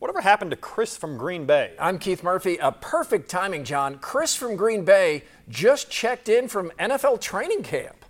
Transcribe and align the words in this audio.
whatever 0.00 0.20
happened 0.22 0.50
to 0.50 0.56
Chris 0.56 0.96
from 0.96 1.16
Green 1.16 1.46
Bay? 1.46 1.74
I'm 1.78 1.98
Keith 1.98 2.24
Murphy. 2.24 2.56
A 2.56 2.72
perfect 2.72 3.30
timing, 3.30 3.62
John. 3.64 3.98
Chris 3.98 4.34
from 4.34 4.56
Green 4.56 4.84
Bay 4.84 5.22
just 5.48 5.88
checked 5.90 6.28
in 6.28 6.48
from 6.48 6.72
NFL 6.80 7.20
training 7.20 7.62
camp. 7.62 8.04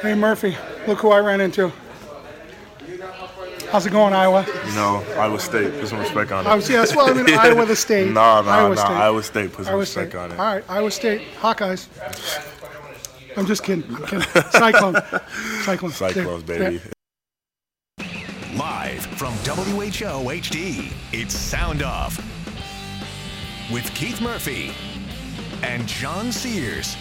Hey 0.00 0.14
Murphy, 0.14 0.56
look 0.86 0.98
who 0.98 1.10
I 1.10 1.18
ran 1.18 1.40
into. 1.40 1.72
How's 3.70 3.84
it 3.84 3.90
going, 3.90 4.14
Iowa? 4.14 4.46
No, 4.74 5.04
Iowa 5.18 5.38
State. 5.38 5.78
Put 5.78 5.88
some 5.88 5.98
respect 5.98 6.32
on 6.32 6.46
it. 6.46 6.48
I 6.48 6.54
was, 6.54 6.70
yeah, 6.70 6.78
that's 6.78 6.96
what 6.96 7.14
I 7.14 7.22
mean. 7.22 7.34
Iowa 7.38 7.66
the 7.66 7.76
state. 7.76 8.06
No, 8.06 8.12
nah, 8.14 8.50
Iowa 8.50 8.74
nah. 8.74 8.84
State. 8.84 8.94
Iowa 8.96 9.22
State. 9.22 9.52
Put 9.52 9.64
some 9.66 9.72
Iowa 9.72 9.80
respect 9.80 10.10
State. 10.12 10.18
on 10.18 10.32
it. 10.32 10.38
All 10.38 10.54
right, 10.54 10.64
Iowa 10.70 10.90
State 10.90 11.20
Hawkeyes. 11.38 11.88
I'm 13.36 13.44
just 13.44 13.62
kidding. 13.62 13.84
I'm 13.94 14.06
kidding. 14.06 14.22
Cyclone. 14.50 14.94
Cyclone. 15.64 15.92
Cyclones, 15.92 16.44
Yeah, 16.48 16.58
baby. 16.58 16.80
Yeah. 19.20 19.28
Live 19.28 19.42
from 19.42 19.56
WHO 19.56 20.30
HD, 20.30 20.92
it's 21.12 21.34
Sound 21.34 21.82
Off 21.82 22.18
with 23.72 23.92
Keith 23.94 24.20
Murphy 24.20 24.70
and 25.62 25.86
John 25.86 26.32
Sears. 26.32 26.96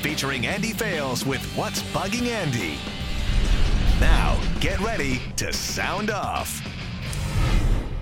Featuring 0.00 0.46
Andy 0.46 0.72
Fales 0.72 1.24
with 1.24 1.44
What's 1.56 1.82
Bugging 1.94 2.28
Andy. 2.28 2.78
Now, 4.00 4.38
get 4.60 4.78
ready 4.80 5.20
to 5.36 5.52
sound 5.52 6.10
off. 6.10 6.60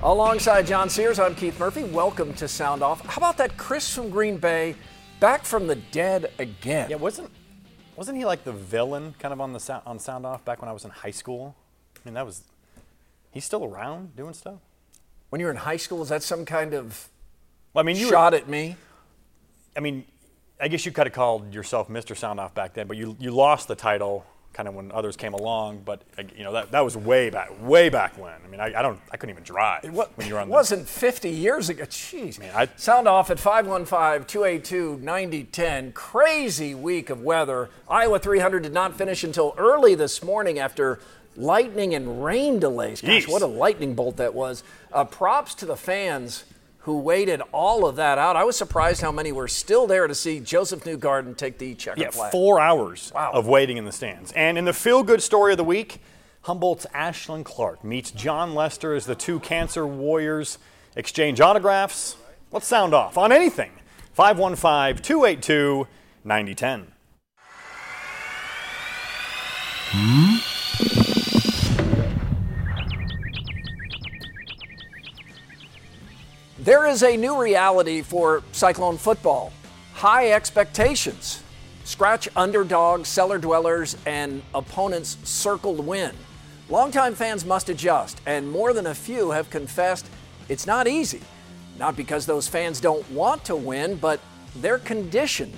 Alongside 0.03 0.67
John 0.67 0.89
Sears, 0.89 1.21
I'm 1.21 1.35
Keith 1.35 1.61
Murphy. 1.61 1.85
Welcome 1.85 2.35
to 2.35 2.49
Sound 2.49 2.83
Off. 2.83 3.07
How 3.07 3.19
about 3.19 3.37
that 3.37 3.57
Chris 3.57 3.95
from 3.95 4.11
Green 4.11 4.37
Bay 4.37 4.75
back 5.21 5.45
from 5.45 5.69
the 5.69 5.77
dead 5.77 6.33
again? 6.41 6.91
Yeah, 6.91 6.97
wasn't 6.97 7.31
wasn't 7.95 8.19
he 8.19 8.25
like 8.25 8.43
the 8.43 8.53
villain 8.53 9.15
kind 9.21 9.33
of 9.33 9.41
on 9.41 9.53
the 9.53 9.83
on 9.87 10.01
Sound 10.01 10.27
Off 10.27 10.45
back 10.45 10.61
when 10.61 10.69
I 10.69 10.73
was 10.73 10.85
in 10.85 10.91
high 10.91 11.13
school? 11.13 11.55
I 12.05 12.09
mean, 12.09 12.15
that 12.15 12.27
was 12.27 12.43
he's 13.33 13.45
still 13.45 13.65
around 13.65 14.15
doing 14.17 14.35
stuff. 14.35 14.61
When 15.31 15.41
you 15.41 15.47
were 15.47 15.51
in 15.53 15.57
high 15.59 15.77
school, 15.79 16.03
is 16.03 16.09
that 16.11 16.23
some 16.23 16.45
kind 16.45 16.75
of 16.75 17.09
Well, 17.75 17.83
I 17.83 17.87
mean, 17.87 17.97
you 17.97 18.07
were- 18.07 18.13
shot 18.13 18.35
at 18.35 18.49
me? 18.49 18.77
I 19.77 19.81
mean, 19.81 20.05
I 20.61 20.69
guess 20.69 20.87
you 20.87 20.93
could 20.93 21.07
have 21.07 21.15
called 21.15 21.53
yourself 21.53 21.89
Mr. 21.89 22.17
Sound 22.17 22.39
Off 22.39 22.55
back 22.55 22.75
then, 22.75 22.87
but 22.87 22.97
you 22.97 23.17
you 23.19 23.31
lost 23.33 23.67
the 23.69 23.75
title 23.75 24.25
kind 24.53 24.69
of 24.69 24.75
when 24.75 24.93
others 24.93 25.17
came 25.17 25.33
along. 25.33 25.79
But 25.83 26.03
you 26.37 26.45
know 26.45 26.53
that 26.53 26.71
that 26.73 26.81
was 26.85 26.95
way 26.97 27.31
back, 27.31 27.51
way 27.63 27.89
back 27.89 28.19
when. 28.19 28.35
I 28.45 28.49
mean, 28.49 28.61
I, 28.61 28.67
I 28.79 28.83
don't, 28.83 29.01
I 29.11 29.17
couldn't 29.17 29.33
even 29.35 29.45
drive 29.45 29.85
What, 29.93 30.15
when 30.19 30.27
you 30.29 30.35
were 30.35 30.41
on. 30.41 30.47
it 30.49 30.51
the- 30.51 30.53
wasn't 30.53 30.87
50 30.87 31.31
years 31.31 31.71
ago. 31.71 31.85
Jeez. 31.85 32.39
Man, 32.39 32.53
I- 32.55 32.69
Sound 32.77 33.09
off 33.09 33.31
at 33.31 33.39
515-282-9010. 33.39 35.95
Crazy 35.95 36.75
week 36.75 37.09
of 37.11 37.23
weather. 37.23 37.71
Iowa 37.89 38.19
300 38.19 38.63
did 38.63 38.75
not 38.75 38.95
finish 38.97 39.25
until 39.25 39.55
early 39.57 39.95
this 39.95 40.23
morning 40.23 40.59
after 40.59 41.01
lightning 41.37 41.95
and 41.95 42.23
rain 42.25 42.59
delays. 42.59 43.01
Gosh, 43.01 43.27
Jeez. 43.27 43.29
what 43.33 43.43
a 43.43 43.47
lightning 43.47 43.95
bolt 43.95 44.17
that 44.19 44.35
was. 44.35 44.63
Uh, 44.93 45.05
props 45.05 45.55
to 45.57 45.67
the 45.67 45.77
fans 45.77 46.45
who 46.81 46.99
waited 46.99 47.41
all 47.53 47.87
of 47.87 47.95
that 47.97 48.19
out. 48.19 48.35
I 48.35 48.43
was 48.45 48.57
surprised 48.57 49.01
how 49.03 49.13
many 49.13 49.31
were 49.31 49.47
still 49.49 49.87
there 49.87 50.07
to 50.09 50.15
see 50.17 50.41
Josef 50.41 50.83
Newgarden 50.85 51.37
take 51.37 51.59
the 51.59 51.75
checker 51.77 52.01
Yeah, 52.01 52.11
flag. 52.11 52.33
four 52.33 52.59
hours 52.61 53.13
Wow. 53.15 53.31
of 53.35 53.47
waiting 53.47 53.77
in 53.77 53.85
the 53.85 53.93
stands. 53.93 54.33
And 54.33 54.59
in 54.59 54.65
the 54.65 54.73
feel 54.73 55.03
good 55.05 55.23
story 55.23 55.53
of 55.53 55.59
the 55.59 55.65
week, 55.65 56.01
Humboldt's 56.43 56.87
Ashlyn 56.93 57.45
Clark 57.45 57.85
meets 57.85 58.11
Jon 58.11 58.53
Lester 58.57 58.95
as 58.95 59.07
the 59.07 59.15
two 59.15 59.39
cancer 59.39 59.87
warriors 59.87 60.59
exchange 60.97 61.41
autographs. 61.41 62.17
Let's 62.51 62.67
sound 62.67 62.95
off 62.95 63.17
on 63.17 63.31
anything. 63.31 63.71
515 64.13 65.03
282 65.05 65.87
9010. 66.25 66.93
There 76.63 76.87
is 76.87 77.03
a 77.03 77.17
new 77.17 77.43
reality 77.43 78.03
for 78.03 78.45
Cyclone 78.53 78.97
football 78.97 79.53
high 79.95 80.31
expectations. 80.31 81.43
Scratch 81.83 82.29
underdogs, 82.37 83.09
cellar 83.09 83.39
dwellers, 83.39 83.97
and 84.07 84.43
opponents 84.55 85.17
circled 85.25 85.85
win. 85.85 86.13
Longtime 86.69 87.17
fans 87.17 87.45
must 87.45 87.69
adjust, 87.69 88.21
and 88.27 88.49
more 88.49 88.73
than 88.73 88.87
a 88.87 88.95
few 88.95 89.33
have 89.33 89.51
confessed 89.51 90.07
it's 90.49 90.65
not 90.65 90.87
easy. 90.87 91.21
Not 91.81 91.97
because 91.97 92.27
those 92.27 92.47
fans 92.47 92.81
don't 92.81 93.11
want 93.11 93.45
to 93.47 93.57
win, 93.57 93.97
but 93.97 94.21
they're 94.61 94.79
conditioned. 94.79 95.57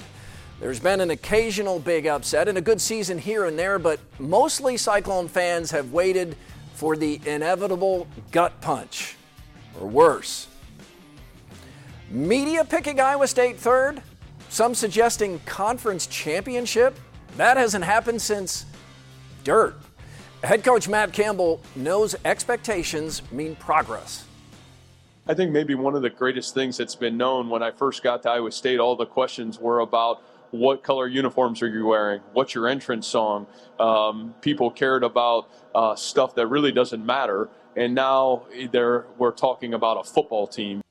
There's 0.59 0.81
been 0.81 1.03
an 1.03 1.11
occasional 1.11 1.81
big 1.81 2.07
upset 2.07 2.49
and 2.49 2.57
a 2.57 2.63
good 2.63 2.81
season 2.81 3.19
here 3.19 3.45
and 3.45 3.59
there, 3.59 3.79
but 3.79 4.01
mostly 4.19 4.79
Cyclone 4.79 5.29
fans 5.29 5.71
have 5.71 5.93
waited 5.93 6.35
for 6.73 6.97
the 6.97 7.21
inevitable 7.27 8.07
gut 8.31 8.59
punch, 8.63 9.17
or 9.79 9.87
worse. 9.87 10.49
Media 12.11 12.65
picking 12.65 13.01
Iowa 13.01 13.27
State 13.27 13.59
third, 13.59 14.03
some 14.49 14.75
suggesting 14.75 15.41
conference 15.47 16.07
championship. 16.07 16.99
That 17.37 17.57
hasn't 17.57 17.85
happened 17.85 18.23
since 18.23 18.67
dirt. 19.43 19.77
Head 20.43 20.63
coach 20.63 20.89
Matt 20.89 21.13
Campbell 21.13 21.61
knows 21.75 22.15
expectations 22.25 23.23
mean 23.33 23.57
progress. 23.57 24.27
I 25.27 25.33
think 25.33 25.53
maybe 25.53 25.75
one 25.75 25.97
of 25.97 26.03
the 26.03 26.11
greatest 26.11 26.53
things 26.53 26.77
that's 26.77 26.95
been 26.95 27.17
known 27.17 27.49
when 27.49 27.63
I 27.63 27.71
first 27.71 28.03
got 28.03 28.23
to 28.25 28.31
Iowa 28.31 28.53
State, 28.53 28.79
all 28.79 28.95
the 28.95 29.07
questions 29.07 29.59
were 29.59 29.81
about 29.81 30.23
what 30.51 30.83
color 30.85 31.09
uniforms 31.09 31.63
are 31.63 31.69
you 31.69 31.87
wearing? 31.87 32.21
What's 32.35 32.55
your 32.55 32.69
entrance 32.69 33.07
song? 33.07 33.47
Um, 33.81 34.35
people 34.43 34.71
cared 34.71 35.03
about 35.03 35.49
uh, 35.75 35.97
stuff 35.97 36.35
that 36.37 36.47
really 36.47 36.71
doesn't 36.71 37.05
matter. 37.05 37.49
And 37.75 37.95
now 37.95 38.45
we're 39.19 39.33
talking 39.33 39.75
about 39.75 39.97
a 39.97 40.05
football 40.05 40.47
team. 40.47 40.84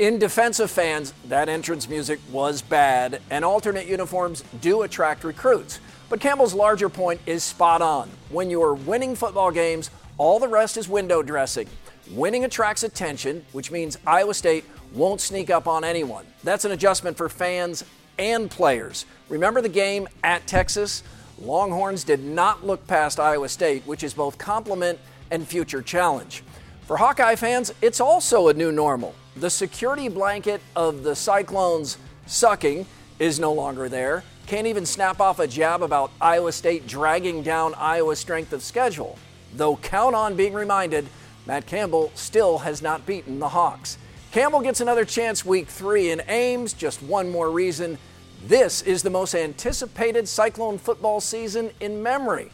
In 0.00 0.18
defense 0.18 0.60
of 0.60 0.70
fans, 0.70 1.12
that 1.28 1.50
entrance 1.50 1.86
music 1.86 2.20
was 2.32 2.62
bad, 2.62 3.20
and 3.28 3.44
alternate 3.44 3.86
uniforms 3.86 4.42
do 4.62 4.80
attract 4.80 5.24
recruits. 5.24 5.78
But 6.08 6.20
Campbell's 6.22 6.54
larger 6.54 6.88
point 6.88 7.20
is 7.26 7.44
spot 7.44 7.82
on. 7.82 8.08
When 8.30 8.48
you're 8.48 8.72
winning 8.72 9.14
football 9.14 9.50
games, 9.50 9.90
all 10.16 10.38
the 10.38 10.48
rest 10.48 10.78
is 10.78 10.88
window 10.88 11.22
dressing. 11.22 11.68
Winning 12.12 12.46
attracts 12.46 12.82
attention, 12.82 13.44
which 13.52 13.70
means 13.70 13.98
Iowa 14.06 14.32
State 14.32 14.64
won't 14.94 15.20
sneak 15.20 15.50
up 15.50 15.66
on 15.66 15.84
anyone. 15.84 16.24
That's 16.44 16.64
an 16.64 16.72
adjustment 16.72 17.18
for 17.18 17.28
fans 17.28 17.84
and 18.18 18.50
players. 18.50 19.04
Remember 19.28 19.60
the 19.60 19.68
game 19.68 20.08
at 20.24 20.46
Texas? 20.46 21.02
Longhorns 21.42 22.04
did 22.04 22.24
not 22.24 22.64
look 22.66 22.86
past 22.86 23.20
Iowa 23.20 23.50
State, 23.50 23.82
which 23.84 24.02
is 24.02 24.14
both 24.14 24.38
compliment 24.38 24.98
and 25.30 25.46
future 25.46 25.82
challenge. 25.82 26.42
For 26.86 26.96
Hawkeye 26.96 27.36
fans, 27.36 27.74
it's 27.82 28.00
also 28.00 28.48
a 28.48 28.54
new 28.54 28.72
normal. 28.72 29.14
The 29.36 29.50
security 29.50 30.08
blanket 30.08 30.60
of 30.74 31.02
the 31.02 31.14
Cyclones 31.14 31.98
sucking 32.26 32.86
is 33.18 33.38
no 33.38 33.52
longer 33.52 33.88
there. 33.88 34.24
Can't 34.46 34.66
even 34.66 34.84
snap 34.84 35.20
off 35.20 35.38
a 35.38 35.46
jab 35.46 35.82
about 35.82 36.10
Iowa 36.20 36.50
State 36.50 36.86
dragging 36.86 37.42
down 37.42 37.74
Iowa's 37.74 38.18
strength 38.18 38.52
of 38.52 38.62
schedule. 38.62 39.18
Though 39.54 39.76
count 39.76 40.16
on 40.16 40.34
being 40.34 40.52
reminded, 40.52 41.06
Matt 41.46 41.66
Campbell 41.66 42.10
still 42.14 42.58
has 42.58 42.82
not 42.82 43.06
beaten 43.06 43.38
the 43.38 43.48
Hawks. 43.48 43.98
Campbell 44.32 44.60
gets 44.60 44.80
another 44.80 45.04
chance 45.04 45.44
week 45.44 45.68
three 45.68 46.10
in 46.10 46.22
Ames. 46.28 46.72
Just 46.72 47.02
one 47.02 47.30
more 47.30 47.50
reason. 47.50 47.98
This 48.46 48.82
is 48.82 49.02
the 49.02 49.10
most 49.10 49.34
anticipated 49.34 50.28
Cyclone 50.28 50.78
football 50.78 51.20
season 51.20 51.70
in 51.80 52.02
memory. 52.02 52.50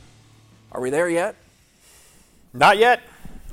Are 0.73 0.81
we 0.81 0.91
there 0.91 1.09
yet? 1.09 1.37
Not 2.53 2.77
yet. 2.77 3.01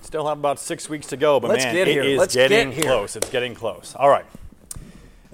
Still 0.04 0.28
have 0.28 0.38
about 0.38 0.60
six 0.60 0.90
weeks 0.90 1.08
to 1.08 1.18
go, 1.18 1.40
but 1.40 1.50
Let's 1.50 1.64
man, 1.64 1.74
get 1.74 1.88
it 1.88 1.92
here. 1.92 2.04
is 2.04 2.20
Let's 2.20 2.36
get 2.36 2.50
getting 2.50 2.72
here. 2.74 2.84
close. 2.84 3.16
It's 3.16 3.30
getting 3.30 3.56
close. 3.56 3.96
All 3.98 4.10
right. 4.10 4.26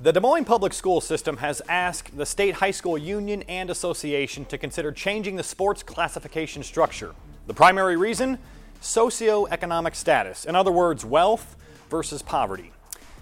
The 0.01 0.13
Des 0.13 0.19
Moines 0.21 0.45
Public 0.45 0.71
School 0.73 1.01
System 1.01 1.37
has 1.37 1.61
asked 1.67 2.15
the 2.15 2.25
State 2.25 2.55
High 2.55 2.71
School 2.71 2.97
Union 2.97 3.43
and 3.49 3.69
Association 3.69 4.45
to 4.45 4.57
consider 4.57 4.91
changing 4.91 5.35
the 5.35 5.43
sports 5.43 5.83
classification 5.83 6.63
structure. 6.63 7.13
The 7.47 7.53
primary 7.53 7.97
reason? 7.97 8.37
Socioeconomic 8.81 9.95
status. 9.95 10.45
In 10.45 10.55
other 10.55 10.71
words, 10.71 11.03
wealth 11.03 11.57
versus 11.89 12.21
poverty. 12.21 12.71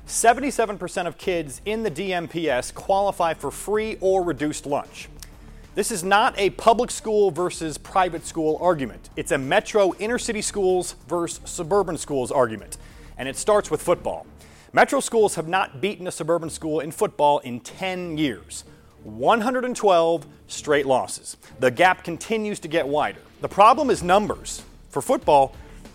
77% 0.05 1.07
of 1.07 1.17
kids 1.17 1.61
in 1.65 1.83
the 1.83 1.91
DMPS 1.91 2.73
qualify 2.73 3.33
for 3.33 3.49
free 3.51 3.97
or 3.99 4.23
reduced 4.23 4.65
lunch. 4.65 5.09
This 5.77 5.91
is 5.91 6.03
not 6.03 6.33
a 6.39 6.49
public 6.49 6.89
school 6.89 7.29
versus 7.29 7.77
private 7.77 8.25
school 8.25 8.57
argument. 8.59 9.11
It's 9.15 9.31
a 9.31 9.37
metro 9.37 9.93
inner 9.99 10.17
city 10.17 10.41
schools 10.41 10.95
versus 11.07 11.39
suburban 11.47 11.99
schools 11.99 12.31
argument. 12.31 12.79
And 13.15 13.29
it 13.29 13.35
starts 13.35 13.69
with 13.69 13.79
football. 13.79 14.25
Metro 14.73 14.99
schools 14.99 15.35
have 15.35 15.47
not 15.47 15.79
beaten 15.79 16.07
a 16.07 16.11
suburban 16.11 16.49
school 16.49 16.79
in 16.79 16.89
football 16.89 17.37
in 17.37 17.59
10 17.59 18.17
years. 18.17 18.63
112 19.03 20.25
straight 20.47 20.87
losses. 20.87 21.37
The 21.59 21.69
gap 21.69 22.03
continues 22.03 22.59
to 22.61 22.67
get 22.67 22.87
wider. 22.87 23.21
The 23.41 23.47
problem 23.47 23.91
is 23.91 24.01
numbers 24.01 24.63
for 24.89 25.03
football, 25.03 25.53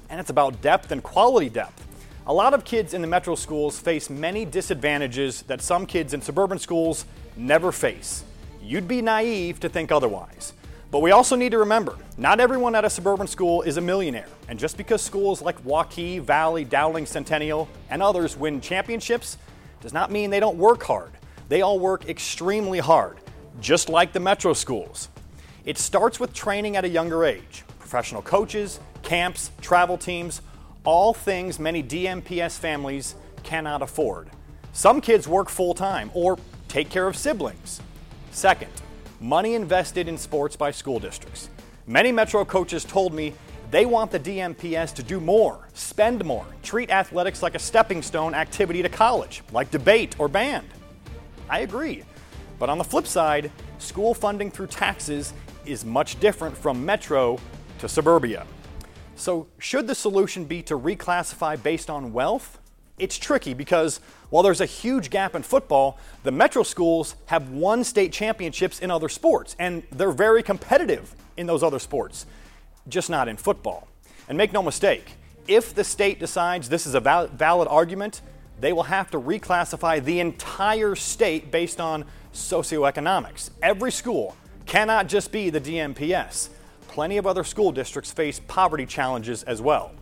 and 0.08 0.20
it's 0.20 0.30
about 0.30 0.62
depth 0.62 0.92
and 0.92 1.02
quality 1.02 1.48
depth. 1.48 1.84
A 2.28 2.32
lot 2.32 2.54
of 2.54 2.64
kids 2.64 2.94
in 2.94 3.00
the 3.00 3.08
metro 3.08 3.34
schools 3.34 3.80
face 3.80 4.08
many 4.08 4.44
disadvantages 4.44 5.42
that 5.48 5.60
some 5.60 5.86
kids 5.86 6.14
in 6.14 6.22
suburban 6.22 6.60
schools 6.60 7.04
never 7.36 7.72
face. 7.72 8.22
You'd 8.62 8.86
be 8.86 9.02
naive 9.02 9.60
to 9.60 9.68
think 9.68 9.90
otherwise. 9.90 10.52
But 10.92 11.00
we 11.00 11.10
also 11.10 11.36
need 11.36 11.52
to 11.52 11.58
remember 11.58 11.96
not 12.18 12.38
everyone 12.38 12.74
at 12.74 12.84
a 12.84 12.90
suburban 12.90 13.26
school 13.26 13.62
is 13.62 13.76
a 13.78 13.80
millionaire. 13.80 14.28
And 14.48 14.58
just 14.58 14.76
because 14.76 15.02
schools 15.02 15.40
like 15.42 15.62
Waukee, 15.64 16.20
Valley, 16.20 16.64
Dowling, 16.64 17.06
Centennial, 17.06 17.68
and 17.90 18.02
others 18.02 18.36
win 18.36 18.60
championships 18.60 19.38
does 19.80 19.92
not 19.92 20.10
mean 20.10 20.30
they 20.30 20.38
don't 20.38 20.58
work 20.58 20.82
hard. 20.82 21.10
They 21.48 21.62
all 21.62 21.78
work 21.78 22.08
extremely 22.08 22.78
hard, 22.78 23.18
just 23.60 23.88
like 23.88 24.12
the 24.12 24.20
metro 24.20 24.52
schools. 24.52 25.08
It 25.64 25.78
starts 25.78 26.20
with 26.20 26.32
training 26.32 26.76
at 26.76 26.84
a 26.84 26.88
younger 26.88 27.24
age 27.24 27.64
professional 27.78 28.22
coaches, 28.22 28.80
camps, 29.02 29.50
travel 29.60 29.98
teams, 29.98 30.40
all 30.84 31.12
things 31.12 31.58
many 31.58 31.82
DMPS 31.82 32.58
families 32.58 33.14
cannot 33.42 33.82
afford. 33.82 34.28
Some 34.72 35.00
kids 35.00 35.26
work 35.28 35.48
full 35.48 35.74
time 35.74 36.10
or 36.14 36.38
take 36.68 36.90
care 36.90 37.06
of 37.06 37.16
siblings. 37.16 37.80
Second, 38.32 38.72
money 39.20 39.54
invested 39.54 40.08
in 40.08 40.16
sports 40.16 40.56
by 40.56 40.70
school 40.70 40.98
districts. 40.98 41.50
Many 41.86 42.10
Metro 42.10 42.46
coaches 42.46 42.82
told 42.82 43.12
me 43.12 43.34
they 43.70 43.84
want 43.84 44.10
the 44.10 44.18
DMPS 44.18 44.94
to 44.94 45.02
do 45.02 45.20
more, 45.20 45.68
spend 45.74 46.24
more, 46.24 46.46
treat 46.62 46.90
athletics 46.90 47.42
like 47.42 47.54
a 47.54 47.58
stepping 47.58 48.00
stone 48.00 48.34
activity 48.34 48.80
to 48.82 48.88
college, 48.88 49.42
like 49.52 49.70
debate 49.70 50.16
or 50.18 50.28
band. 50.28 50.66
I 51.50 51.60
agree. 51.60 52.04
But 52.58 52.70
on 52.70 52.78
the 52.78 52.84
flip 52.84 53.06
side, 53.06 53.52
school 53.78 54.14
funding 54.14 54.50
through 54.50 54.68
taxes 54.68 55.34
is 55.66 55.84
much 55.84 56.18
different 56.18 56.56
from 56.56 56.84
Metro 56.84 57.38
to 57.80 57.88
suburbia. 57.88 58.46
So, 59.14 59.46
should 59.58 59.86
the 59.86 59.94
solution 59.94 60.46
be 60.46 60.62
to 60.62 60.78
reclassify 60.78 61.62
based 61.62 61.90
on 61.90 62.14
wealth? 62.14 62.61
It's 62.98 63.18
tricky 63.18 63.54
because 63.54 64.00
while 64.30 64.42
there's 64.42 64.60
a 64.60 64.66
huge 64.66 65.10
gap 65.10 65.34
in 65.34 65.42
football, 65.42 65.98
the 66.22 66.30
metro 66.30 66.62
schools 66.62 67.16
have 67.26 67.50
won 67.50 67.84
state 67.84 68.12
championships 68.12 68.78
in 68.80 68.90
other 68.90 69.08
sports, 69.08 69.56
and 69.58 69.82
they're 69.90 70.12
very 70.12 70.42
competitive 70.42 71.14
in 71.36 71.46
those 71.46 71.62
other 71.62 71.78
sports, 71.78 72.26
just 72.88 73.10
not 73.10 73.28
in 73.28 73.36
football. 73.36 73.88
And 74.28 74.38
make 74.38 74.52
no 74.52 74.62
mistake, 74.62 75.12
if 75.48 75.74
the 75.74 75.84
state 75.84 76.20
decides 76.20 76.68
this 76.68 76.86
is 76.86 76.94
a 76.94 77.00
val- 77.00 77.26
valid 77.28 77.68
argument, 77.68 78.20
they 78.60 78.72
will 78.72 78.84
have 78.84 79.10
to 79.10 79.20
reclassify 79.20 80.04
the 80.04 80.20
entire 80.20 80.94
state 80.94 81.50
based 81.50 81.80
on 81.80 82.04
socioeconomics. 82.32 83.50
Every 83.62 83.90
school 83.90 84.36
cannot 84.66 85.08
just 85.08 85.32
be 85.32 85.50
the 85.50 85.60
DMPS 85.60 86.50
plenty 86.92 87.16
of 87.16 87.26
other 87.26 87.42
school 87.42 87.72
districts 87.72 88.12
face 88.12 88.38
poverty 88.46 88.84
challenges 88.84 89.42
as 89.44 89.62
well. 89.62 89.92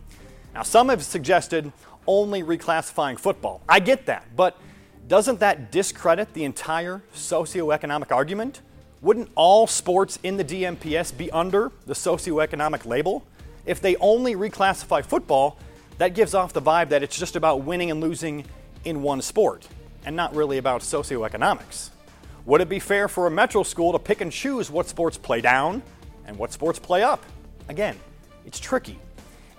Now, 0.53 0.63
some 0.63 0.89
have 0.89 1.01
suggested 1.01 1.71
only 2.07 2.43
reclassifying 2.43 3.19
football. 3.19 3.61
I 3.67 3.79
get 3.79 4.05
that, 4.07 4.35
but 4.35 4.57
doesn't 5.07 5.39
that 5.39 5.71
discredit 5.71 6.33
the 6.33 6.43
entire 6.43 7.01
socioeconomic 7.13 8.11
argument? 8.11 8.61
Wouldn't 9.01 9.29
all 9.35 9.67
sports 9.67 10.19
in 10.23 10.37
the 10.37 10.45
DMPS 10.45 11.15
be 11.17 11.31
under 11.31 11.71
the 11.85 11.93
socioeconomic 11.93 12.85
label? 12.85 13.25
If 13.65 13.81
they 13.81 13.95
only 13.97 14.35
reclassify 14.35 15.03
football, 15.03 15.57
that 15.97 16.15
gives 16.15 16.33
off 16.33 16.53
the 16.53 16.61
vibe 16.61 16.89
that 16.89 17.03
it's 17.03 17.17
just 17.17 17.35
about 17.35 17.63
winning 17.63 17.91
and 17.91 17.99
losing 17.99 18.45
in 18.85 19.01
one 19.01 19.21
sport 19.21 19.67
and 20.05 20.15
not 20.15 20.35
really 20.35 20.57
about 20.57 20.81
socioeconomics. 20.81 21.89
Would 22.45 22.61
it 22.61 22.69
be 22.69 22.79
fair 22.79 23.07
for 23.07 23.27
a 23.27 23.31
metro 23.31 23.63
school 23.63 23.91
to 23.91 23.99
pick 23.99 24.21
and 24.21 24.31
choose 24.31 24.71
what 24.71 24.87
sports 24.87 25.17
play 25.17 25.41
down 25.41 25.83
and 26.25 26.37
what 26.37 26.51
sports 26.51 26.79
play 26.79 27.03
up? 27.03 27.23
Again, 27.69 27.97
it's 28.45 28.59
tricky. 28.59 28.97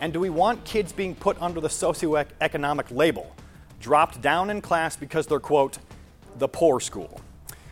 And 0.02 0.12
do 0.12 0.18
we 0.18 0.30
want 0.30 0.64
kids 0.64 0.90
being 0.90 1.14
put 1.14 1.40
under 1.40 1.60
the 1.60 1.68
socioeconomic 1.68 2.90
label, 2.90 3.36
dropped 3.78 4.20
down 4.20 4.50
in 4.50 4.60
class 4.60 4.96
because 4.96 5.28
they're, 5.28 5.38
quote, 5.38 5.78
the 6.38 6.48
poor 6.48 6.80
school? 6.80 7.20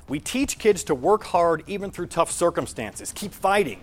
We 0.08 0.20
teach 0.20 0.56
kids 0.56 0.84
to 0.84 0.94
work 0.94 1.24
hard 1.24 1.64
even 1.66 1.90
through 1.90 2.06
tough 2.06 2.30
circumstances, 2.30 3.10
keep 3.12 3.32
fighting. 3.32 3.80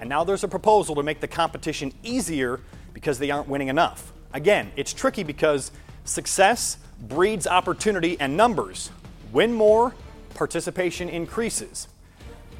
And 0.00 0.08
now 0.08 0.24
there's 0.24 0.42
a 0.44 0.48
proposal 0.48 0.94
to 0.94 1.02
make 1.02 1.20
the 1.20 1.28
competition 1.28 1.92
easier 2.02 2.60
because 2.94 3.18
they 3.18 3.30
aren't 3.30 3.48
winning 3.48 3.68
enough. 3.68 4.14
Again, 4.32 4.72
it's 4.76 4.94
tricky 4.94 5.22
because 5.22 5.70
success 6.04 6.78
breeds 7.02 7.46
opportunity 7.46 8.18
and 8.18 8.34
numbers. 8.34 8.90
Win 9.30 9.52
more, 9.52 9.94
participation 10.32 11.10
increases. 11.10 11.86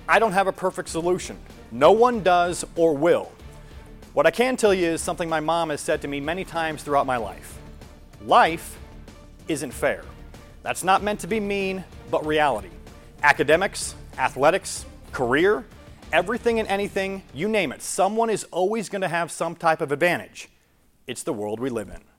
I 0.07 0.19
don't 0.19 0.33
have 0.33 0.49
a 0.49 0.53
perfect 0.53 0.91
solution. 0.91 1.39
No 1.71 1.93
one 1.93 2.23
does 2.23 2.63
or 2.77 2.95
will. 2.95 3.33
What 4.13 4.27
I 4.27 4.33
can 4.33 4.57
tell 4.57 4.75
you 4.75 4.89
is 4.89 5.01
something 5.01 5.29
my 5.29 5.39
mom 5.39 5.71
has 5.71 5.81
said 5.81 6.03
to 6.03 6.09
me 6.09 6.19
many 6.19 6.45
times 6.45 6.83
throughout 6.83 7.07
my 7.07 7.17
life 7.17 7.57
life 8.23 8.77
isn't 9.47 9.71
fair. 9.71 10.05
That's 10.63 10.85
not 10.85 11.03
meant 11.03 11.21
to 11.21 11.27
be 11.27 11.41
mean, 11.41 11.85
but 12.11 12.27
reality. 12.27 12.71
Academics, 13.23 13.95
athletics, 14.19 14.85
career, 15.13 15.65
everything 16.13 16.59
and 16.59 16.69
anything, 16.69 17.23
you 17.33 17.49
name 17.49 17.73
it, 17.73 17.83
someone 17.83 18.31
is 18.31 18.45
always 18.51 18.89
going 18.89 19.03
to 19.03 19.09
have 19.09 19.31
some 19.31 19.55
type 19.55 19.81
of 19.81 19.93
advantage. 19.93 20.49
It's 21.07 21.23
the 21.23 21.33
world 21.33 21.61
we 21.61 21.71
live 21.71 21.89
in. 21.89 22.10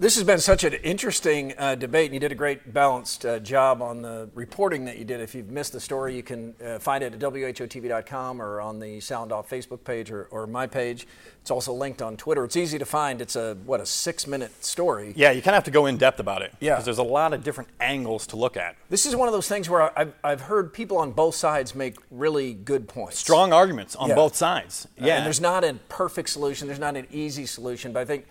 This 0.00 0.14
has 0.14 0.22
been 0.22 0.38
such 0.38 0.62
an 0.62 0.74
interesting 0.74 1.54
uh, 1.58 1.74
debate, 1.74 2.04
and 2.04 2.14
you 2.14 2.20
did 2.20 2.30
a 2.30 2.36
great 2.36 2.72
balanced 2.72 3.26
uh, 3.26 3.40
job 3.40 3.82
on 3.82 4.00
the 4.00 4.30
reporting 4.32 4.84
that 4.84 4.96
you 4.96 5.04
did. 5.04 5.20
If 5.20 5.34
you've 5.34 5.50
missed 5.50 5.72
the 5.72 5.80
story, 5.80 6.14
you 6.14 6.22
can 6.22 6.54
uh, 6.64 6.78
find 6.78 7.02
it 7.02 7.14
at 7.14 7.18
WHOTV.com 7.18 8.40
or 8.40 8.60
on 8.60 8.78
the 8.78 9.00
Sound 9.00 9.32
Off 9.32 9.50
Facebook 9.50 9.82
page 9.82 10.12
or, 10.12 10.28
or, 10.30 10.46
my 10.46 10.68
page. 10.68 11.08
It's 11.40 11.50
also 11.50 11.72
linked 11.72 12.00
on 12.00 12.16
Twitter. 12.16 12.44
It's 12.44 12.56
easy 12.56 12.78
to 12.78 12.84
find. 12.84 13.20
It's 13.20 13.34
a 13.34 13.56
what 13.66 13.80
a 13.80 13.86
six-minute 13.86 14.64
story. 14.64 15.14
Yeah, 15.16 15.32
you 15.32 15.42
kind 15.42 15.56
of 15.56 15.56
have 15.56 15.64
to 15.64 15.72
go 15.72 15.86
in 15.86 15.96
depth 15.96 16.20
about 16.20 16.42
it. 16.42 16.54
Yeah, 16.60 16.74
because 16.74 16.84
there's 16.84 16.98
a 16.98 17.02
lot 17.02 17.32
of 17.32 17.42
different 17.42 17.68
angles 17.80 18.28
to 18.28 18.36
look 18.36 18.56
at. 18.56 18.76
This 18.90 19.04
is 19.04 19.16
one 19.16 19.26
of 19.26 19.34
those 19.34 19.48
things 19.48 19.68
where 19.68 19.98
I've, 19.98 20.14
I've 20.22 20.42
heard 20.42 20.72
people 20.72 20.98
on 20.98 21.10
both 21.10 21.34
sides 21.34 21.74
make 21.74 21.96
really 22.12 22.54
good 22.54 22.86
points. 22.86 23.18
Strong 23.18 23.52
arguments 23.52 23.96
on 23.96 24.10
yeah. 24.10 24.14
both 24.14 24.36
sides. 24.36 24.86
Yeah, 24.96 25.16
and 25.16 25.26
there's 25.26 25.40
not 25.40 25.64
a 25.64 25.74
perfect 25.88 26.28
solution. 26.28 26.68
There's 26.68 26.78
not 26.78 26.96
an 26.96 27.08
easy 27.10 27.46
solution, 27.46 27.92
but 27.92 27.98
I 27.98 28.04
think 28.04 28.26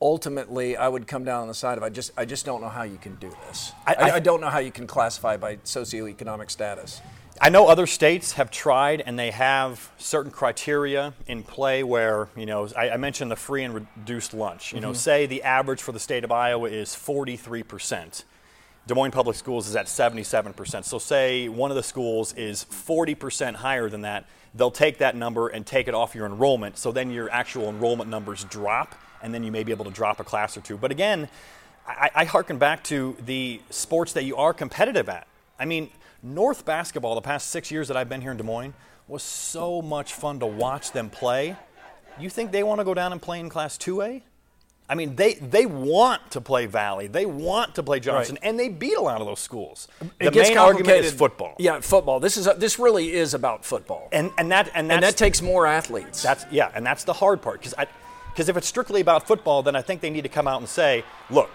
ultimately 0.00 0.76
I 0.76 0.88
would 0.88 1.06
come 1.06 1.24
down 1.24 1.42
on 1.42 1.48
the 1.48 1.54
side 1.54 1.78
of 1.78 1.84
I 1.84 1.88
just 1.88 2.12
I 2.16 2.24
just 2.24 2.44
don't 2.44 2.60
know 2.60 2.68
how 2.68 2.82
you 2.82 2.98
can 2.98 3.16
do 3.16 3.30
this. 3.46 3.72
I, 3.86 3.94
I, 3.94 4.10
I, 4.12 4.20
don't 4.20 4.40
know 4.40 4.48
how 4.48 4.58
you 4.58 4.70
can 4.70 4.86
classify 4.86 5.36
by 5.36 5.56
socioeconomic 5.56 6.50
status. 6.50 7.00
I 7.40 7.50
know 7.50 7.68
other 7.68 7.86
states 7.86 8.32
have 8.32 8.50
tried 8.50 9.00
and 9.00 9.18
they 9.18 9.30
have 9.30 9.92
certain 9.96 10.32
criteria 10.32 11.14
in 11.26 11.44
play 11.44 11.84
where, 11.84 12.28
you 12.36 12.46
know, 12.46 12.68
I, 12.76 12.90
I 12.90 12.96
mentioned 12.96 13.30
the 13.30 13.36
free 13.36 13.62
and 13.62 13.74
reduced 13.74 14.34
lunch. 14.34 14.72
You 14.72 14.78
mm-hmm. 14.78 14.88
know, 14.88 14.92
say 14.92 15.26
the 15.26 15.44
average 15.44 15.80
for 15.80 15.92
the 15.92 16.00
state 16.00 16.24
of 16.24 16.32
Iowa 16.32 16.68
is 16.68 16.90
43%. 16.90 18.24
Des 18.88 18.94
Moines 18.94 19.10
Public 19.12 19.36
Schools 19.36 19.68
is 19.68 19.76
at 19.76 19.86
77%. 19.86 20.84
So, 20.84 20.98
say 20.98 21.48
one 21.48 21.70
of 21.70 21.76
the 21.76 21.82
schools 21.82 22.32
is 22.32 22.64
40% 22.64 23.56
higher 23.56 23.88
than 23.88 24.00
that, 24.00 24.26
they'll 24.54 24.70
take 24.70 24.98
that 24.98 25.14
number 25.14 25.48
and 25.48 25.64
take 25.64 25.88
it 25.88 25.94
off 25.94 26.14
your 26.14 26.26
enrollment. 26.26 26.78
So 26.78 26.90
then 26.90 27.10
your 27.10 27.30
actual 27.30 27.68
enrollment 27.68 28.08
numbers 28.10 28.44
drop 28.44 28.94
and 29.22 29.34
then 29.34 29.42
you 29.42 29.52
may 29.52 29.64
be 29.64 29.72
able 29.72 29.84
to 29.84 29.90
drop 29.90 30.20
a 30.20 30.24
class 30.24 30.56
or 30.56 30.60
two. 30.60 30.76
But 30.76 30.90
again, 30.90 31.28
I, 31.86 32.10
I 32.14 32.24
harken 32.24 32.58
back 32.58 32.84
to 32.84 33.16
the 33.24 33.60
sports 33.70 34.12
that 34.12 34.24
you 34.24 34.36
are 34.36 34.52
competitive 34.52 35.08
at. 35.08 35.26
I 35.58 35.64
mean, 35.64 35.90
North 36.22 36.64
basketball, 36.64 37.14
the 37.14 37.20
past 37.20 37.48
six 37.48 37.70
years 37.70 37.88
that 37.88 37.96
I've 37.96 38.08
been 38.08 38.20
here 38.20 38.30
in 38.30 38.36
Des 38.36 38.42
Moines, 38.42 38.74
was 39.06 39.22
so 39.22 39.80
much 39.80 40.12
fun 40.12 40.38
to 40.40 40.46
watch 40.46 40.92
them 40.92 41.10
play. 41.10 41.56
You 42.18 42.28
think 42.28 42.52
they 42.52 42.62
want 42.62 42.80
to 42.80 42.84
go 42.84 42.94
down 42.94 43.12
and 43.12 43.22
play 43.22 43.40
in 43.40 43.48
Class 43.48 43.78
2A? 43.78 44.22
I 44.90 44.94
mean, 44.94 45.16
they, 45.16 45.34
they 45.34 45.66
want 45.66 46.30
to 46.30 46.40
play 46.40 46.64
Valley, 46.64 47.08
they 47.08 47.26
want 47.26 47.74
to 47.74 47.82
play 47.82 48.00
Johnson, 48.00 48.36
right. 48.36 48.48
and 48.48 48.58
they 48.58 48.70
beat 48.70 48.96
a 48.96 49.00
lot 49.00 49.20
of 49.20 49.26
those 49.26 49.40
schools. 49.40 49.86
It 50.18 50.32
the 50.32 50.40
main 50.40 50.56
argument 50.56 51.04
is 51.04 51.12
football. 51.12 51.56
Yeah, 51.58 51.80
football. 51.80 52.20
This 52.20 52.38
is 52.38 52.46
a, 52.46 52.54
this 52.54 52.78
really 52.78 53.12
is 53.12 53.34
about 53.34 53.66
football, 53.66 54.08
and 54.12 54.30
and 54.38 54.50
that 54.50 54.70
and, 54.74 54.90
and 54.90 55.02
that 55.02 55.18
takes 55.18 55.42
more 55.42 55.66
athletes. 55.66 56.22
That's 56.22 56.46
yeah, 56.50 56.70
and 56.74 56.86
that's 56.86 57.04
the 57.04 57.12
hard 57.12 57.42
part 57.42 57.60
because 57.60 57.74
I 57.76 57.86
because 58.38 58.48
if 58.48 58.56
it's 58.56 58.68
strictly 58.68 59.00
about 59.00 59.26
football, 59.26 59.64
then 59.64 59.74
I 59.74 59.82
think 59.82 60.00
they 60.00 60.10
need 60.10 60.22
to 60.22 60.28
come 60.28 60.46
out 60.46 60.60
and 60.60 60.68
say, 60.68 61.02
look, 61.28 61.50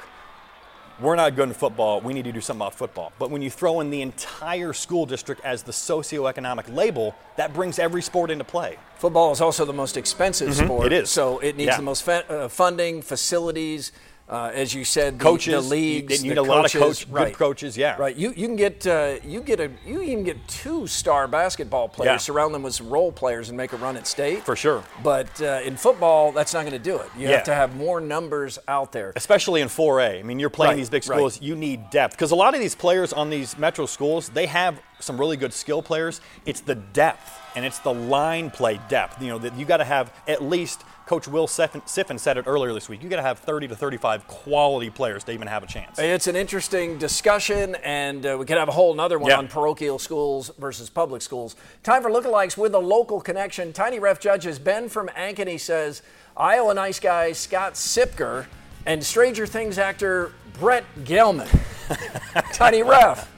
we're 1.00 1.16
not 1.16 1.34
good 1.34 1.48
in 1.48 1.54
football. 1.54 2.02
We 2.02 2.14
need 2.14 2.26
to 2.26 2.34
do 2.34 2.42
something 2.42 2.60
about 2.60 2.76
football. 2.76 3.14
But 3.18 3.32
when 3.32 3.42
you 3.42 3.50
throw 3.50 3.80
in 3.80 3.90
the 3.90 4.02
entire 4.02 4.74
school 4.74 5.06
district 5.06 5.40
as 5.46 5.64
the 5.64 5.72
socioeconomic 5.72 6.76
label, 6.76 7.16
that 7.38 7.54
brings 7.54 7.80
every 7.80 8.02
sport 8.02 8.32
into 8.32 8.44
play. 8.44 8.78
Football 8.98 9.32
is 9.32 9.40
also 9.40 9.64
the 9.64 9.72
most 9.72 9.96
expensive 9.96 10.50
mm-hmm. 10.50 10.66
sport. 10.66 10.88
It 10.88 11.04
is. 11.04 11.10
So 11.10 11.40
it 11.40 11.56
needs 11.56 11.68
yeah. 11.70 11.78
the 11.78 11.84
most 11.84 12.04
fa- 12.04 12.30
uh, 12.30 12.48
funding, 12.50 13.02
facilities. 13.02 13.94
Uh, 14.34 14.50
as 14.56 14.74
you 14.74 14.84
said, 14.84 15.20
the, 15.20 15.24
Coaches, 15.24 15.54
the 15.54 15.62
leagues, 15.62 16.24
you 16.24 16.32
need 16.32 16.40
a 16.40 16.42
lot 16.42 16.66
of 16.66 16.72
coach- 16.74 17.12
good 17.12 17.34
coaches, 17.36 17.78
yeah. 17.78 17.96
right. 17.98 18.16
You 18.16 18.34
you 18.36 18.48
can 18.48 18.56
get 18.56 18.88
uh, 18.88 19.18
you 19.24 19.42
get 19.42 19.60
a 19.60 19.70
you 19.86 20.02
even 20.02 20.24
get 20.24 20.48
two 20.48 20.88
star 20.88 21.28
basketball 21.28 21.88
players, 21.88 22.14
Yeah. 22.14 22.18
surround 22.18 22.52
them 22.56 22.64
with 22.64 22.74
some 22.74 22.90
role 22.90 23.12
players, 23.12 23.50
and 23.50 23.58
make 23.58 23.74
a 23.74 23.78
run 23.78 23.96
at 23.96 24.08
state 24.08 24.44
For 24.44 24.56
sure. 24.56 24.84
But 25.04 25.40
uh, 25.40 25.62
in 25.64 25.78
football, 25.78 26.32
that's 26.32 26.52
not 26.52 26.62
going 26.62 26.72
to 26.74 26.80
do 26.80 26.98
it. 26.98 27.10
You 27.16 27.28
Yeah. 27.28 27.36
have 27.36 27.44
to 27.44 27.54
have 27.54 27.76
more 27.76 28.02
numbers 28.02 28.58
out 28.68 28.92
there. 28.92 29.14
especially 29.16 29.62
in 29.62 29.68
4A. 29.68 30.20
I 30.20 30.24
mean, 30.24 30.40
you're 30.40 30.50
playing 30.50 30.72
Right, 30.72 30.78
these 30.78 30.90
big 30.90 31.08
right. 31.08 31.16
schools, 31.16 31.40
you 31.40 31.56
need 31.56 31.92
depth 31.92 32.16
because 32.16 32.32
a 32.32 32.36
lot 32.36 32.56
of 32.56 32.60
these 32.60 32.74
players 32.74 33.14
on 33.14 33.30
these 33.30 33.56
metro 33.60 33.86
schools, 33.86 34.30
they 34.30 34.48
have 34.48 34.82
some 35.00 35.20
really 35.20 35.38
good 35.38 35.54
skill 35.54 35.84
players. 35.84 36.22
It's 36.48 36.62
the 36.62 36.76
depth 36.76 37.30
and 37.56 37.64
it's 37.66 37.78
the 37.80 37.94
line 37.94 38.50
play 38.50 38.80
depth. 38.90 39.22
You 39.22 39.28
know 39.28 39.38
that 39.38 39.56
you 39.60 39.66
got 39.66 39.78
to 39.78 39.84
have 39.86 40.12
at 40.28 40.42
least. 40.42 40.82
Coach 41.06 41.28
Will 41.28 41.48
Siffin, 41.48 42.20
said 42.20 42.38
it 42.38 42.46
earlier 42.48 42.74
this 42.74 42.88
week. 42.88 43.04
You 43.04 43.10
got 43.10 43.18
to 43.18 43.22
have 43.22 43.40
30 43.40 43.68
to 43.68 43.76
35 43.76 44.26
quality 44.28 44.90
players 44.90 45.24
to 45.26 45.32
even 45.34 45.48
have 45.48 45.62
a 45.62 45.68
chance. 45.68 46.00
It's 46.00 46.28
an 46.28 46.36
interesting 46.38 46.98
discussion, 46.98 47.76
and 47.84 48.26
uh, 48.26 48.38
we 48.40 48.46
could 48.46 48.58
have 48.58 48.70
a 48.70 48.72
whole 48.74 48.94
nother 48.94 49.20
one 49.20 49.30
Yeah. 49.30 49.38
on 49.38 49.48
parochial 49.50 50.00
schools 50.00 50.50
versus 50.58 50.90
public 50.90 51.22
schools. 51.22 51.56
Time 51.84 52.02
for 52.02 52.10
lookalikes 52.10 52.58
with 52.58 52.74
a 52.74 52.80
local 52.80 53.20
connection. 53.20 53.74
Tiny 53.74 54.00
Ref 54.00 54.20
Judges 54.20 54.60
Ben 54.60 54.88
from 54.88 55.10
Ankeny 55.10 55.60
says 55.60 56.02
Iowa 56.38 56.74
nice 56.74 57.00
guy 57.02 57.34
Scott 57.34 57.74
Siepker 57.74 58.46
and 58.86 59.04
Stranger 59.04 59.46
Things 59.46 59.78
actor 59.78 60.32
Brett 60.60 60.86
Gelman. 61.04 61.50
Tiny 62.54 62.82
Ref. 62.82 63.30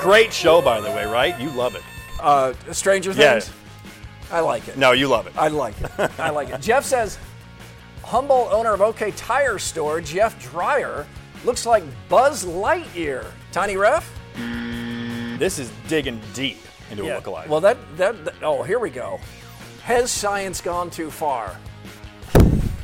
Great 0.00 0.32
show, 0.34 0.60
by 0.60 0.80
the 0.80 0.90
way, 0.90 1.06
right? 1.06 1.38
You 1.40 1.48
love 1.50 1.74
it. 1.74 1.82
Uh, 2.20 2.52
Stranger 2.72 3.12
Yeah. 3.12 3.40
Things? 4.24 4.32
I 4.32 4.40
like 4.40 4.68
it. 4.68 4.76
No, 4.76 4.92
you 4.92 5.08
love 5.08 5.26
it. 5.26 5.32
I 5.36 5.48
like 5.48 5.74
it. 5.80 5.90
I 6.18 6.30
like 6.30 6.50
it. 6.50 6.60
Jeff 6.60 6.84
says, 6.84 7.18
humble 8.02 8.48
owner 8.50 8.72
of 8.72 8.80
OK 8.82 9.10
Tire 9.12 9.58
Store, 9.58 10.00
Jeff 10.00 10.40
Dreyer, 10.50 11.06
looks 11.44 11.66
like 11.66 11.84
Buzz 12.08 12.44
Lightyear. 12.44 13.26
Tiny 13.52 13.76
Ref? 13.76 14.10
Mm, 14.36 15.38
this 15.38 15.58
is 15.58 15.70
digging 15.88 16.20
deep 16.32 16.58
into 16.90 17.04
a 17.04 17.20
lookalike. 17.20 17.48
Well, 17.48 17.60
that, 17.60 17.76
that, 17.96 18.24
that- 18.24 18.34
oh, 18.42 18.62
here 18.62 18.78
we 18.78 18.90
go. 18.90 19.20
Has 19.82 20.10
science 20.10 20.60
gone 20.60 20.90
too 20.90 21.10
far? 21.10 21.56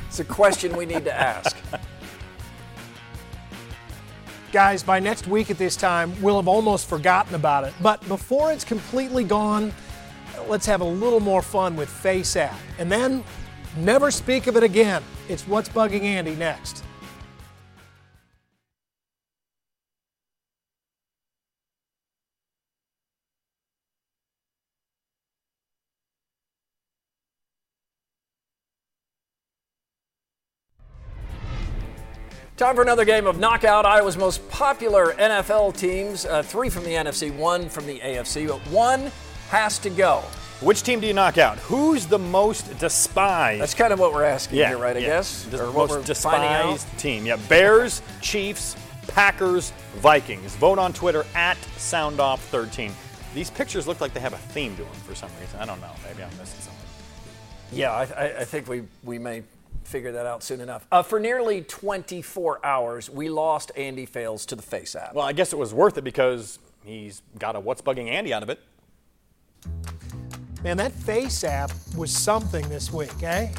It's 0.07 0.19
a 0.19 0.25
question 0.25 0.75
we 0.75 0.85
need 0.85 1.05
to 1.05 1.13
ask. 1.13 1.57
Guys, 4.51 4.83
by 4.83 4.99
next 4.99 5.27
week 5.27 5.49
at 5.49 5.57
this 5.57 5.77
time, 5.77 6.13
we'll 6.21 6.35
have 6.35 6.49
almost 6.49 6.89
forgotten 6.89 7.35
about 7.35 7.63
it. 7.63 7.73
But 7.81 8.05
before 8.09 8.51
it's 8.51 8.65
completely 8.65 9.23
gone, 9.23 9.71
let's 10.47 10.65
have 10.65 10.81
a 10.81 10.85
little 10.85 11.19
more 11.19 11.41
fun 11.41 11.75
with 11.75 11.89
Face 11.89 12.35
App. 12.35 12.57
And 12.79 12.91
then 12.91 13.23
never 13.77 14.11
speak 14.11 14.47
of 14.47 14.57
it 14.57 14.63
again. 14.63 15.03
It's 15.29 15.47
what's 15.47 15.69
bugging 15.69 16.03
Andy 16.03 16.35
next. 16.35 16.83
Time 32.61 32.75
for 32.75 32.83
another 32.83 33.05
game 33.05 33.25
of 33.25 33.39
knockout. 33.39 33.87
Iowa's 33.87 34.17
most 34.17 34.47
popular 34.51 35.13
NFL 35.13 35.75
teams, 35.75 36.27
uh, 36.27 36.43
three 36.43 36.69
from 36.69 36.83
the 36.83 36.91
NFC, 36.91 37.35
one 37.35 37.67
from 37.67 37.87
the 37.87 37.97
AFC, 38.01 38.47
but 38.47 38.59
one 38.69 39.11
has 39.51 39.77
to 39.79 39.89
go. 39.89 40.23
Which 40.61 40.81
team 40.81 41.01
do 41.01 41.07
you 41.07 41.13
knock 41.13 41.37
out? 41.37 41.57
Who's 41.59 42.05
the 42.05 42.17
most 42.17 42.79
despised? 42.79 43.61
That's 43.61 43.73
kind 43.73 43.91
of 43.91 43.99
what 43.99 44.13
we're 44.13 44.23
asking 44.23 44.59
yeah, 44.59 44.69
here, 44.69 44.77
right? 44.77 44.95
I 44.95 44.99
yeah. 44.99 45.07
guess, 45.07 45.43
The 45.43 45.67
or 45.67 45.73
most 45.73 46.05
despised 46.05 46.87
team. 46.97 47.25
Yeah, 47.25 47.35
Bears, 47.49 48.01
Chiefs, 48.21 48.77
Packers, 49.07 49.73
Vikings. 49.95 50.55
Vote 50.55 50.79
on 50.79 50.93
Twitter 50.93 51.25
at 51.35 51.57
SoundOff13. 51.77 52.93
These 53.33 53.49
pictures 53.49 53.87
look 53.87 53.99
like 53.99 54.13
they 54.13 54.21
have 54.21 54.33
a 54.33 54.37
theme 54.37 54.75
to 54.77 54.83
them 54.83 54.93
for 55.05 55.15
some 55.15 55.29
reason. 55.41 55.59
I 55.59 55.65
don't 55.65 55.81
know. 55.81 55.91
Maybe 56.07 56.23
I'm 56.23 56.29
missing 56.37 56.61
something. 56.61 56.87
Yeah, 57.73 57.91
I, 57.91 58.03
I, 58.03 58.39
I 58.39 58.45
think 58.45 58.69
we, 58.69 58.83
we 59.03 59.19
may 59.19 59.43
figure 59.83 60.13
that 60.13 60.25
out 60.25 60.43
soon 60.43 60.61
enough. 60.61 60.87
Uh, 60.93 61.03
for 61.03 61.19
nearly 61.19 61.61
24 61.61 62.65
hours, 62.65 63.09
we 63.09 63.27
lost 63.27 63.71
Andy 63.75 64.05
Fales 64.05 64.45
to 64.45 64.55
the 64.55 64.61
Face 64.61 64.95
app. 64.95 65.13
Well, 65.13 65.25
I 65.25 65.33
guess 65.33 65.51
it 65.51 65.59
was 65.59 65.73
worth 65.73 65.97
it 65.97 66.03
because 66.03 66.57
he's 66.85 67.21
got 67.37 67.57
a 67.57 67.59
what's 67.59 67.81
bugging 67.81 68.07
Andy 68.07 68.33
out 68.33 68.43
of 68.43 68.49
it. 68.49 68.59
Man, 70.63 70.77
that 70.77 70.91
Face 70.91 71.43
app 71.43 71.71
was 71.97 72.11
something 72.11 72.67
this 72.69 72.93
week, 72.93 73.23
eh? 73.23 73.49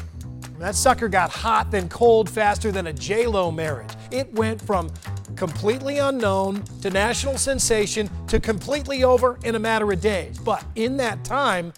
That 0.59 0.73
sucker 0.73 1.09
got 1.09 1.29
hot, 1.29 1.69
then 1.69 1.89
cold 1.89 2.29
faster 2.29 2.71
than 2.71 2.87
a 2.87 2.93
J-Lo 2.93 3.51
marriage. 3.51 3.91
It 4.11 4.31
went 4.33 4.61
from 4.61 4.89
completely 5.35 5.97
unknown 5.97 6.63
to 6.81 6.89
national 6.89 7.37
sensation 7.37 8.09
to 8.27 8.39
completely 8.39 9.03
over 9.03 9.37
in 9.43 9.55
a 9.55 9.59
matter 9.59 9.91
of 9.91 9.99
days. 9.99 10.37
But 10.39 10.63
in 10.75 10.95
that 10.97 11.25
time, 11.25 11.73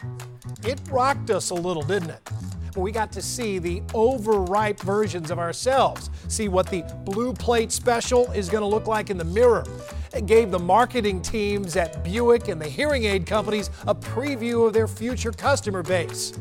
it 0.63 0.79
rocked 0.91 1.32
us 1.32 1.50
a 1.50 1.55
little, 1.55 1.82
didn't 1.82 2.12
it? 2.12 2.29
We 2.75 2.91
got 2.91 3.12
to 3.13 3.22
see 3.22 3.58
the 3.58 3.82
overripe 3.94 4.82
versions 4.82 5.32
of 5.32 5.39
ourselves, 5.39 6.12
see 6.27 6.50
what 6.50 6.67
the 6.67 6.84
blue 7.05 7.34
plate 7.34 7.72
special 7.72 8.29
is 8.34 8.50
going 8.50 8.62
to 8.62 8.67
look 8.67 8.86
like 8.86 9.10
in 9.10 9.17
the 9.17 9.24
mirror. 9.24 9.63
Gave 10.24 10.50
the 10.50 10.60
marketing 10.60 11.22
teams 11.22 11.76
at 11.76 12.04
Buick 12.04 12.48
and 12.48 12.60
the 12.60 12.68
hearing 12.68 13.04
aid 13.04 13.28
companies 13.28 13.70
a 13.86 13.94
preview 13.94 14.66
of 14.66 14.74
their 14.74 14.88
future 14.88 15.32
customer 15.32 15.84
base. 15.84 16.34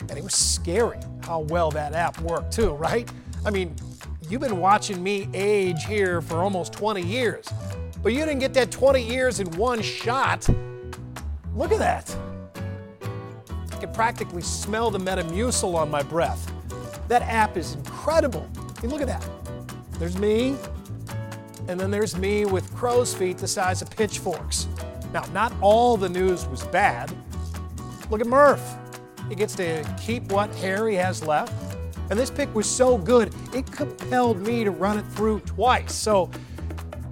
And 0.00 0.12
it 0.12 0.24
was 0.24 0.34
scary 0.34 0.98
how 1.22 1.40
well 1.40 1.70
that 1.70 1.92
app 1.92 2.20
worked, 2.22 2.52
too, 2.52 2.70
right? 2.72 3.08
I 3.44 3.50
mean, 3.50 3.76
you've 4.28 4.40
been 4.40 4.58
watching 4.58 5.00
me 5.02 5.28
age 5.32 5.84
here 5.84 6.20
for 6.20 6.42
almost 6.42 6.72
20 6.72 7.02
years, 7.02 7.46
but 8.02 8.12
you 8.12 8.20
didn't 8.20 8.40
get 8.40 8.54
that 8.54 8.72
20 8.72 9.00
years 9.00 9.38
in 9.38 9.48
one 9.52 9.80
shot. 9.80 10.48
Look 11.54 11.70
at 11.70 11.78
that. 11.78 12.16
I 13.70 13.76
can 13.76 13.92
practically 13.92 14.42
smell 14.42 14.90
the 14.90 14.98
Metamucil 14.98 15.74
on 15.74 15.88
my 15.90 16.02
breath. 16.02 16.50
That 17.06 17.22
app 17.22 17.56
is 17.56 17.74
incredible. 17.74 18.48
I 18.56 18.82
mean, 18.82 18.90
look 18.90 19.02
at 19.02 19.06
that. 19.06 19.24
There's 19.98 20.18
me, 20.18 20.56
and 21.70 21.78
then 21.78 21.88
there's 21.88 22.16
me 22.16 22.44
with 22.44 22.74
crow's 22.74 23.14
feet 23.14 23.38
the 23.38 23.46
size 23.46 23.80
of 23.80 23.88
pitchforks. 23.90 24.66
Now, 25.12 25.24
not 25.32 25.52
all 25.60 25.96
the 25.96 26.08
news 26.08 26.44
was 26.48 26.64
bad. 26.66 27.12
Look 28.10 28.20
at 28.20 28.26
Murph. 28.26 28.76
He 29.28 29.36
gets 29.36 29.54
to 29.54 29.84
keep 29.96 30.32
what 30.32 30.52
hair 30.56 30.88
he 30.88 30.96
has 30.96 31.24
left. 31.24 31.52
And 32.10 32.18
this 32.18 32.28
pick 32.28 32.52
was 32.56 32.68
so 32.68 32.98
good, 32.98 33.32
it 33.54 33.70
compelled 33.70 34.44
me 34.44 34.64
to 34.64 34.72
run 34.72 34.98
it 34.98 35.06
through 35.12 35.40
twice. 35.40 35.94
So 35.94 36.28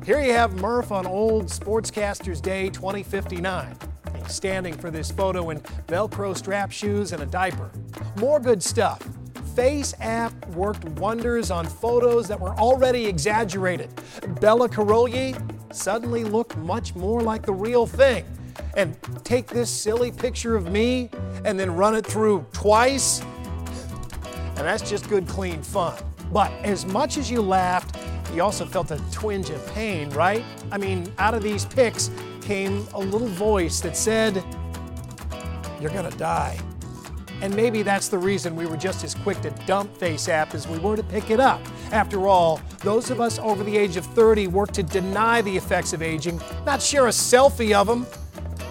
here 0.05 0.21
you 0.21 0.33
have 0.33 0.55
Murph 0.55 0.91
on 0.91 1.07
Old 1.07 1.47
Sportscasters 1.47 2.43
Day 2.43 2.69
2059. 2.69 3.77
He's 4.17 4.35
standing 4.35 4.75
for 4.75 4.91
this 4.91 5.09
photo 5.13 5.51
in 5.51 5.61
Velcro 5.87 6.37
strap 6.37 6.73
shoes 6.73 7.13
and 7.13 7.23
a 7.23 7.27
diaper. 7.27 7.71
More 8.17 8.41
good 8.41 8.61
stuff. 8.61 9.01
Face 9.59 9.93
app 9.99 10.33
worked 10.51 10.85
wonders 11.01 11.51
on 11.51 11.67
photos 11.67 12.29
that 12.29 12.39
were 12.39 12.55
already 12.61 13.07
exaggerated. 13.07 13.91
Bella 14.41 14.69
Caroli 14.69 15.35
suddenly 15.73 16.23
looked 16.23 16.57
much 16.59 16.95
more 16.95 17.23
like 17.23 17.45
the 17.45 17.53
real 17.53 17.85
thing. 17.85 18.25
And 18.77 18.97
take 19.25 19.49
this 19.49 19.69
silly 19.69 20.13
picture 20.13 20.55
of 20.55 20.71
me 20.71 21.11
and 21.45 21.59
then 21.59 21.75
run 21.75 21.97
it 21.97 22.07
through 22.07 22.47
twice, 22.53 23.21
and 23.21 24.59
that's 24.59 24.89
just 24.89 25.09
good, 25.09 25.27
clean 25.27 25.61
fun. 25.61 26.01
But 26.33 26.53
as 26.63 26.87
much 26.87 27.17
as 27.17 27.29
you 27.29 27.43
laughed, 27.43 27.97
you 28.33 28.45
also 28.45 28.65
felt 28.65 28.93
a 28.93 29.03
twinge 29.11 29.51
of 29.51 29.67
pain, 29.75 30.09
right? 30.11 30.45
I 30.71 30.79
mean, 30.79 31.13
out 31.19 31.35
of 31.35 31.43
these 31.43 31.65
pics 31.65 32.13
came 32.43 32.87
a 32.95 33.01
little 33.01 33.27
voice 33.27 33.81
that 33.81 33.97
said, 33.97 34.37
You're 35.81 35.91
gonna 35.91 36.13
die. 36.13 36.61
And 37.41 37.55
maybe 37.55 37.83
that's 37.83 38.09
the 38.09 38.19
reason 38.19 38.57
we 38.57 38.67
were 38.67 38.77
just 38.77 39.05
as 39.05 39.15
quick 39.15 39.41
to 39.43 39.51
dump 39.67 39.97
Face 39.97 40.29
App 40.29 40.55
as 40.55 40.67
we 40.67 40.79
were 40.79 40.97
to 40.97 41.03
pick 41.05 41.31
it 41.31 41.39
up. 41.39 41.61
After 41.93 42.27
all, 42.27 42.61
those 42.81 43.11
of 43.11 43.21
us 43.21 43.39
over 43.39 43.63
the 43.63 43.77
age 43.77 43.97
of 43.97 44.05
30 44.07 44.49
work 44.49 44.73
to 44.73 44.83
deny 44.83 45.41
the 45.43 45.57
effects 45.57 45.93
of 45.93 46.03
aging, 46.03 46.41
not 46.67 46.83
share 46.83 47.07
a 47.07 47.11
selfie 47.11 47.75
of 47.75 47.87
them. 47.87 48.07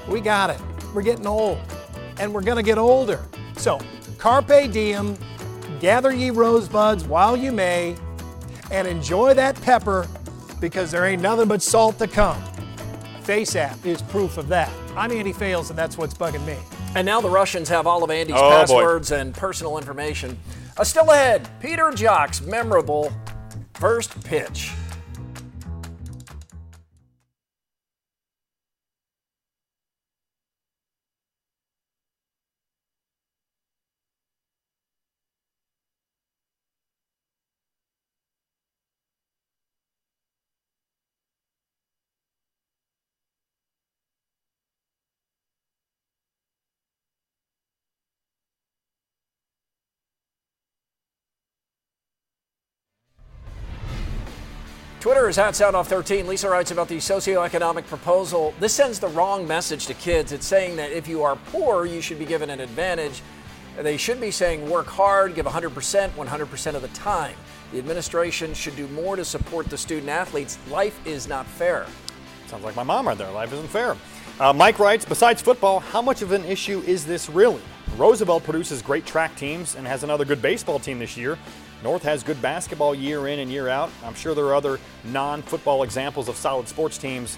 We 0.08 0.20
got 0.20 0.50
it. 0.50 0.60
We're 0.94 1.02
getting 1.02 1.28
old. 1.28 1.60
And 2.20 2.34
we're 2.34 2.42
gonna 2.42 2.64
get 2.64 2.78
older. 2.78 3.24
So, 3.56 3.80
carpe 4.18 4.72
diem, 4.72 5.18
gather 5.80 6.14
ye 6.14 6.30
rosebuds 6.30 7.06
while 7.06 7.38
you 7.38 7.52
may, 7.52 7.96
and 8.72 8.88
enjoy 8.88 9.34
that 9.36 9.60
pepper 9.62 10.08
because 10.60 10.92
there 10.92 11.06
ain't 11.06 11.22
nothing 11.22 11.48
but 11.48 11.62
salt 11.62 11.98
to 12.00 12.08
come. 12.08 12.42
Face 13.22 13.56
App 13.56 13.86
is 13.86 14.02
proof 14.02 14.38
of 14.38 14.48
that. 14.50 14.72
I'm 14.96 15.12
Andy 15.12 15.34
Fales, 15.34 15.70
and 15.70 15.78
that's 15.78 15.98
what's 15.98 16.14
bugging 16.14 16.46
me. 16.46 16.58
And 16.96 17.06
now 17.06 17.22
the 17.22 17.30
Russians 17.30 17.70
have 17.70 17.86
all 17.86 18.04
of 18.04 18.10
Andy's 18.10 18.36
Oh, 18.38 18.42
boy. 18.42 18.50
passwords 18.50 19.12
and 19.12 19.34
personal 19.34 19.78
information. 19.78 20.38
Uh, 20.78 20.84
still 20.84 21.10
ahead, 21.12 21.48
Peter 21.60 21.92
Jok's 21.92 22.42
memorable 22.42 23.12
first 23.76 24.24
pitch. 24.24 24.72
Twitter 55.08 55.30
is 55.30 55.38
at 55.38 55.54
SoundOff13. 55.54 56.28
Lisa 56.28 56.50
writes 56.50 56.72
about 56.72 56.90
the 56.90 56.98
socioeconomic 56.98 57.88
proposal. 57.88 58.54
This 58.60 58.74
sends 58.74 59.00
the 59.00 59.08
wrong 59.08 59.48
message 59.48 59.86
to 59.86 59.94
kids. 59.94 60.34
It's 60.34 60.46
saying 60.46 60.76
that 60.76 60.92
if 60.92 61.08
you 61.08 61.24
are 61.24 61.38
poor, 61.54 61.86
you 61.86 62.02
should 62.02 62.20
be 62.20 62.26
given 62.26 62.50
an 62.50 62.60
advantage. 62.60 63.22
They 63.78 63.96
should 63.96 64.20
be 64.20 64.32
saying 64.32 64.70
work 64.70 64.88
hard, 64.88 65.34
give 65.34 65.46
100%, 65.46 66.10
100% 66.10 66.76
of 66.76 66.82
the 66.82 66.90
time. 66.90 67.36
The 67.72 67.80
administration 67.80 68.54
should 68.54 68.76
do 68.76 68.86
more 68.90 69.16
to 69.16 69.24
support 69.24 69.68
the 69.68 69.78
student 69.78 70.10
athletes. 70.10 70.58
Life 70.70 71.00
is 71.08 71.26
not 71.26 71.46
fair. 71.46 71.86
Sounds 72.48 72.66
like 72.66 72.76
my 72.76 72.84
mom 72.84 73.08
right 73.08 73.18
there. 73.18 73.32
Life 73.32 73.54
isn't 73.54 73.70
fair. 73.70 73.96
Uh, 74.42 74.52
Mike 74.52 74.78
writes 74.78 75.06
Besides 75.06 75.42
football, 75.42 75.80
how 75.80 76.02
much 76.02 76.22
of 76.22 76.34
an 76.34 76.44
issue 76.44 76.84
is 76.86 77.06
this 77.06 77.30
really? 77.30 77.62
Roosevelt 77.96 78.44
produces 78.44 78.82
great 78.82 79.06
track 79.06 79.38
teams 79.38 79.76
and 79.76 79.88
has 79.88 80.04
another 80.04 80.26
good 80.26 80.42
baseball 80.42 80.80
team 80.80 81.00
this 81.00 81.16
year. 81.16 81.38
North 81.84 82.04
has 82.04 82.24
good 82.24 82.42
basketball 82.42 82.96
year 82.96 83.28
in 83.28 83.40
and 83.40 83.52
year 83.52 83.70
out. 83.70 83.92
I'm 84.04 84.16
sure 84.16 84.34
there 84.34 84.46
are 84.46 84.56
other 84.56 84.80
non 85.04 85.42
football 85.42 85.84
examples 85.84 86.28
of 86.28 86.36
solid 86.36 86.68
sports 86.68 86.98
teams. 86.98 87.38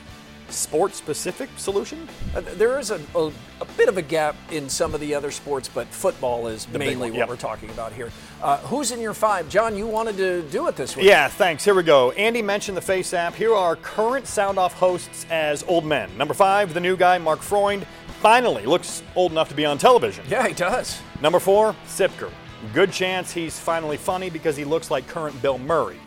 Sports 0.49 0.95
specific 0.95 1.47
solution? 1.57 2.07
Uh, 2.35 2.41
there 2.41 2.79
is 2.79 2.89
a, 2.89 2.99
a, 3.13 3.31
a, 3.61 3.65
bit 3.77 3.87
of 3.87 3.97
a 3.97 4.01
gap 4.01 4.35
in 4.49 4.67
some 4.67 4.95
of 4.95 4.99
the 4.99 5.13
other 5.13 5.29
sports, 5.29 5.69
but 5.71 5.85
football 5.89 6.47
is 6.47 6.65
the 6.65 6.79
mainly 6.79 7.11
what 7.11 7.19
yep. 7.19 7.29
we're 7.29 7.35
talking 7.35 7.69
about 7.69 7.93
here. 7.93 8.11
Uh, 8.41 8.57
who's 8.57 8.91
in 8.91 8.99
your 8.99 9.13
five? 9.13 9.47
John, 9.47 9.77
you 9.77 9.85
wanted 9.85 10.17
to 10.17 10.41
do 10.43 10.67
it 10.67 10.75
this 10.75 10.95
week. 10.95 11.05
Yeah, 11.05 11.27
thanks. 11.27 11.63
Here 11.63 11.75
we 11.75 11.83
go. 11.83 12.11
Andy 12.13 12.41
mentioned 12.41 12.75
the 12.75 12.81
Face 12.81 13.13
app. 13.13 13.35
Here 13.35 13.53
are 13.53 13.75
current 13.75 14.25
Sound 14.25 14.57
Off 14.57 14.73
hosts 14.73 15.27
as 15.29 15.63
old 15.67 15.85
men. 15.85 16.09
Number 16.17 16.33
five, 16.33 16.73
the 16.73 16.79
new 16.79 16.97
guy, 16.97 17.19
Mark 17.19 17.41
Freund. 17.41 17.85
Finally 18.19 18.65
looks 18.65 19.03
old 19.15 19.31
enough 19.31 19.49
to 19.49 19.55
be 19.55 19.65
on 19.65 19.77
television. 19.77 20.25
Yeah, 20.27 20.47
he 20.47 20.53
does. 20.53 20.99
Number 21.21 21.39
four, 21.39 21.75
Siepker. 21.85 22.31
Good 22.73 22.91
chance 22.91 23.31
he's 23.31 23.57
finally 23.57 23.97
funny 23.97 24.29
because 24.29 24.57
he 24.57 24.65
looks 24.65 24.91
like 24.91 25.07
current 25.07 25.41
Bill 25.41 25.57
Murray. 25.57 25.99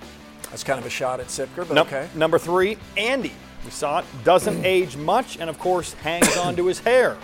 That's 0.50 0.62
kind 0.62 0.78
of 0.78 0.84
a 0.84 0.90
shot 0.90 1.18
at 1.18 1.28
Siepker, 1.28 1.66
but 1.66 1.78
okay. 1.78 2.08
Number 2.14 2.38
three, 2.38 2.76
Andy. 2.96 3.32
We 3.64 3.70
saw 3.70 4.00
it. 4.00 4.04
Doesn't 4.24 4.64
age 4.64 4.96
much 4.96 5.38
and, 5.38 5.48
of 5.48 5.58
course, 5.58 5.94
hangs 5.94 6.36
on 6.36 6.56
to 6.56 6.66
his 6.66 6.78
hair. 6.78 7.16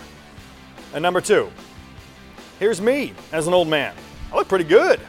And 0.95 1.03
number 1.03 1.21
two, 1.21 1.51
here's 2.59 2.81
me 2.81 3.13
as 3.33 3.47
an 3.47 3.55
old 3.55 3.69
man. 3.69 3.95
I 4.33 4.37
look 4.37 4.49
pretty 4.49 4.65
good. 4.65 5.01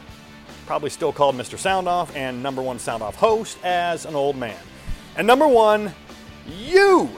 Probably 0.65 0.89
still 0.89 1.13
called 1.13 1.35
Mr. 1.35 1.57
Soundoff 1.57 2.13
and 2.15 2.43
number 2.43 2.61
one 2.61 2.77
Soundoff 2.77 3.15
host 3.15 3.57
as 3.63 4.05
an 4.05 4.15
old 4.15 4.35
man. 4.35 4.59
And 5.15 5.25
number 5.25 5.47
one, 5.47 5.93
you, 6.57 7.09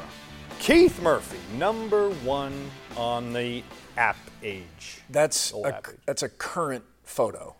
Keith 0.60 1.02
Murphy, 1.02 1.40
number 1.58 2.12
one 2.12 2.54
on 2.96 3.34
the 3.34 3.64
app 3.98 4.18
age. 4.44 5.02
That's 5.10 5.52
a, 5.54 5.82
that's 6.06 6.24
a 6.24 6.30
current 6.30 6.84
photo. 7.12 7.56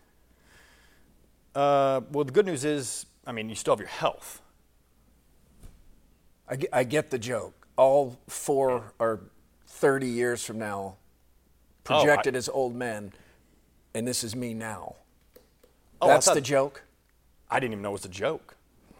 Uh, 1.54 2.00
well, 2.10 2.24
the 2.24 2.32
good 2.32 2.46
news 2.46 2.64
is, 2.64 3.06
I 3.26 3.32
mean, 3.32 3.48
you 3.48 3.54
still 3.54 3.74
have 3.74 3.80
your 3.80 3.88
health. 3.88 4.40
I 6.48 6.56
get, 6.56 6.70
I 6.72 6.84
get 6.84 7.10
the 7.10 7.18
joke. 7.18 7.66
All 7.76 8.18
four 8.28 8.92
are 8.98 9.20
30 9.66 10.06
years 10.06 10.44
from 10.44 10.58
now, 10.58 10.96
projected 11.84 12.34
oh, 12.34 12.36
I, 12.36 12.38
as 12.38 12.48
old 12.48 12.74
men, 12.74 13.12
and 13.94 14.06
this 14.06 14.24
is 14.24 14.34
me 14.34 14.54
now. 14.54 14.96
Oh, 16.00 16.08
That's 16.08 16.26
thought, 16.26 16.34
the 16.34 16.40
joke? 16.40 16.82
I 17.50 17.60
didn't 17.60 17.72
even 17.72 17.82
know 17.82 17.90
it 17.90 17.92
was 17.92 18.04
a 18.04 18.08
joke. 18.08 18.56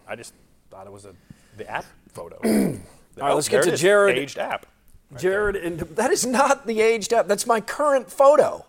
I 0.06 0.16
just 0.16 0.34
thought 0.70 0.86
it 0.86 0.92
was 0.92 1.04
a, 1.04 1.14
the 1.56 1.68
app 1.68 1.84
photo. 2.08 2.36
All 2.44 3.28
right, 3.28 3.34
let's 3.34 3.48
get 3.48 3.64
to 3.64 3.76
Jared. 3.76 4.16
Aged 4.18 4.38
app. 4.38 4.66
Right 5.10 5.20
Jared, 5.20 5.56
and 5.56 5.80
that 5.80 6.10
is 6.10 6.24
not 6.24 6.66
the 6.66 6.80
aged 6.80 7.12
app. 7.12 7.28
That's 7.28 7.46
my 7.46 7.60
current 7.60 8.10
photo. 8.10 8.66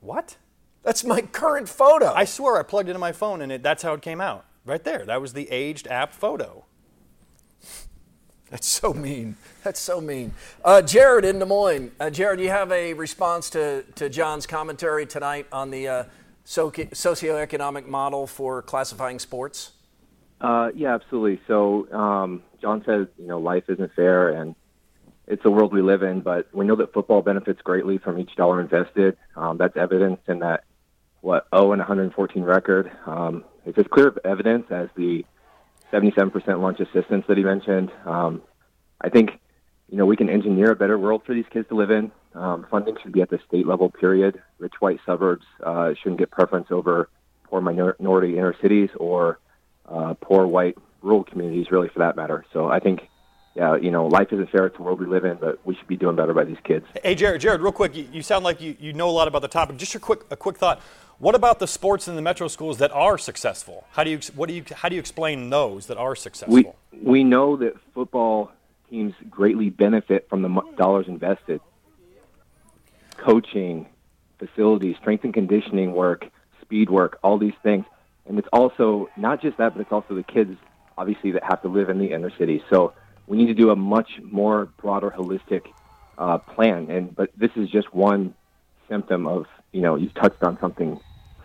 What? 0.00 0.36
That's 0.82 1.04
my 1.04 1.20
current 1.20 1.68
photo. 1.68 2.12
I 2.12 2.24
swear 2.24 2.58
I 2.58 2.62
plugged 2.62 2.88
it 2.88 2.94
in 2.94 3.00
my 3.00 3.12
phone 3.12 3.42
and 3.42 3.52
it, 3.52 3.62
that's 3.62 3.82
how 3.82 3.92
it 3.94 4.02
came 4.02 4.20
out. 4.20 4.44
Right 4.64 4.82
there. 4.82 5.04
That 5.06 5.20
was 5.20 5.32
the 5.32 5.50
aged 5.50 5.86
app 5.88 6.12
photo. 6.12 6.64
That's 8.50 8.66
so 8.66 8.92
mean. 8.92 9.36
That's 9.62 9.78
so 9.78 10.00
mean. 10.00 10.34
Uh, 10.64 10.82
Jared 10.82 11.24
in 11.24 11.38
Des 11.38 11.46
Moines. 11.46 11.92
Uh, 12.00 12.10
Jared, 12.10 12.38
do 12.38 12.44
you 12.44 12.50
have 12.50 12.72
a 12.72 12.94
response 12.94 13.48
to, 13.50 13.84
to 13.94 14.08
John's 14.08 14.46
commentary 14.46 15.06
tonight 15.06 15.46
on 15.52 15.70
the 15.70 15.86
uh, 15.88 16.04
socioeconomic 16.44 17.86
model 17.86 18.26
for 18.26 18.60
classifying 18.62 19.18
sports? 19.20 19.72
Uh, 20.40 20.70
yeah, 20.74 20.94
absolutely. 20.94 21.40
So 21.46 21.90
um, 21.92 22.42
John 22.60 22.82
says, 22.84 23.06
you 23.18 23.28
know, 23.28 23.38
life 23.38 23.64
isn't 23.68 23.92
fair 23.94 24.30
and 24.30 24.54
it's 25.26 25.42
the 25.44 25.50
world 25.50 25.72
we 25.72 25.80
live 25.80 26.02
in, 26.02 26.20
but 26.20 26.48
we 26.52 26.66
know 26.66 26.74
that 26.76 26.92
football 26.92 27.22
benefits 27.22 27.62
greatly 27.62 27.98
from 27.98 28.18
each 28.18 28.34
dollar 28.34 28.60
invested. 28.60 29.16
Um, 29.36 29.58
that's 29.58 29.76
evidenced 29.76 30.28
in 30.28 30.40
that, 30.40 30.64
what, 31.20 31.46
0 31.54 31.72
and 31.72 31.80
114 31.80 32.42
record. 32.42 32.90
Um, 33.06 33.44
it's 33.66 33.78
as 33.78 33.86
clear 33.86 34.08
of 34.08 34.18
evidence 34.24 34.66
as 34.70 34.88
the 34.96 35.24
77% 35.92 36.60
lunch 36.60 36.80
assistance 36.80 37.24
that 37.28 37.36
he 37.36 37.44
mentioned. 37.44 37.90
Um, 38.04 38.42
I 39.00 39.08
think, 39.08 39.30
you 39.88 39.98
know, 39.98 40.06
we 40.06 40.16
can 40.16 40.30
engineer 40.30 40.70
a 40.70 40.76
better 40.76 40.98
world 40.98 41.22
for 41.26 41.34
these 41.34 41.44
kids 41.52 41.68
to 41.68 41.74
live 41.74 41.90
in. 41.90 42.10
Um, 42.34 42.66
funding 42.70 42.96
should 43.02 43.12
be 43.12 43.22
at 43.22 43.30
the 43.30 43.40
state 43.48 43.66
level, 43.66 43.90
period. 43.90 44.40
Rich 44.58 44.74
white 44.80 45.00
suburbs 45.04 45.44
uh, 45.64 45.94
shouldn't 46.00 46.18
get 46.18 46.30
preference 46.30 46.68
over 46.70 47.08
poor 47.44 47.60
minority 47.60 48.38
inner 48.38 48.54
cities 48.62 48.90
or 48.96 49.40
uh, 49.88 50.14
poor 50.20 50.46
white 50.46 50.78
rural 51.02 51.24
communities, 51.24 51.70
really, 51.70 51.88
for 51.88 51.98
that 51.98 52.14
matter. 52.14 52.44
So 52.52 52.68
I 52.68 52.78
think 52.78 53.00
yeah, 53.54 53.76
you 53.76 53.90
know, 53.90 54.06
life 54.06 54.28
isn't 54.32 54.50
fair. 54.50 54.66
It's 54.66 54.76
the 54.76 54.82
world 54.82 55.00
we 55.00 55.06
live 55.06 55.24
in, 55.24 55.36
but 55.36 55.58
we 55.66 55.74
should 55.74 55.88
be 55.88 55.96
doing 55.96 56.14
better 56.14 56.32
by 56.32 56.44
these 56.44 56.56
kids. 56.62 56.86
Hey, 57.02 57.16
Jared, 57.16 57.40
Jared, 57.40 57.60
real 57.60 57.72
quick, 57.72 57.96
you, 57.96 58.08
you 58.12 58.22
sound 58.22 58.44
like 58.44 58.60
you, 58.60 58.76
you 58.78 58.92
know 58.92 59.08
a 59.08 59.10
lot 59.10 59.26
about 59.26 59.42
the 59.42 59.48
topic. 59.48 59.76
Just 59.76 59.94
a 59.96 59.98
quick, 59.98 60.20
a 60.30 60.36
quick 60.36 60.56
thought. 60.56 60.80
What 61.20 61.34
about 61.34 61.58
the 61.58 61.66
sports 61.66 62.08
in 62.08 62.16
the 62.16 62.22
metro 62.22 62.48
schools 62.48 62.78
that 62.78 62.90
are 62.92 63.18
successful? 63.18 63.84
How 63.90 64.04
do 64.04 64.10
you, 64.10 64.20
what 64.34 64.48
do 64.48 64.54
you, 64.54 64.64
how 64.74 64.88
do 64.88 64.94
you 64.94 65.00
explain 65.00 65.50
those 65.50 65.86
that 65.88 65.98
are 65.98 66.16
successful? 66.16 66.54
We, 66.54 66.72
we 66.98 67.24
know 67.24 67.58
that 67.58 67.74
football 67.92 68.50
teams 68.88 69.12
greatly 69.28 69.68
benefit 69.68 70.30
from 70.30 70.40
the 70.40 70.62
dollars 70.78 71.08
invested. 71.08 71.60
Coaching, 73.18 73.86
facilities, 74.38 74.96
strength 74.96 75.24
and 75.24 75.34
conditioning 75.34 75.92
work, 75.92 76.24
speed 76.62 76.88
work, 76.88 77.18
all 77.22 77.36
these 77.36 77.52
things. 77.62 77.84
And 78.26 78.38
it's 78.38 78.48
also 78.50 79.10
not 79.18 79.42
just 79.42 79.58
that, 79.58 79.74
but 79.74 79.82
it's 79.82 79.92
also 79.92 80.14
the 80.14 80.22
kids, 80.22 80.56
obviously, 80.96 81.32
that 81.32 81.42
have 81.42 81.60
to 81.60 81.68
live 81.68 81.90
in 81.90 81.98
the 81.98 82.12
inner 82.12 82.30
city. 82.38 82.64
So 82.70 82.94
we 83.26 83.36
need 83.36 83.48
to 83.48 83.54
do 83.54 83.68
a 83.68 83.76
much 83.76 84.08
more 84.22 84.70
broader, 84.78 85.10
holistic 85.14 85.66
uh, 86.16 86.38
plan. 86.38 86.90
And 86.90 87.14
but 87.14 87.28
this 87.36 87.50
is 87.56 87.68
just 87.68 87.92
one 87.92 88.32
symptom 88.88 89.26
of 89.26 89.44
you 89.70 89.82
know 89.82 89.96
you've 89.96 90.14
touched 90.14 90.42
on 90.42 90.58
something 90.60 90.98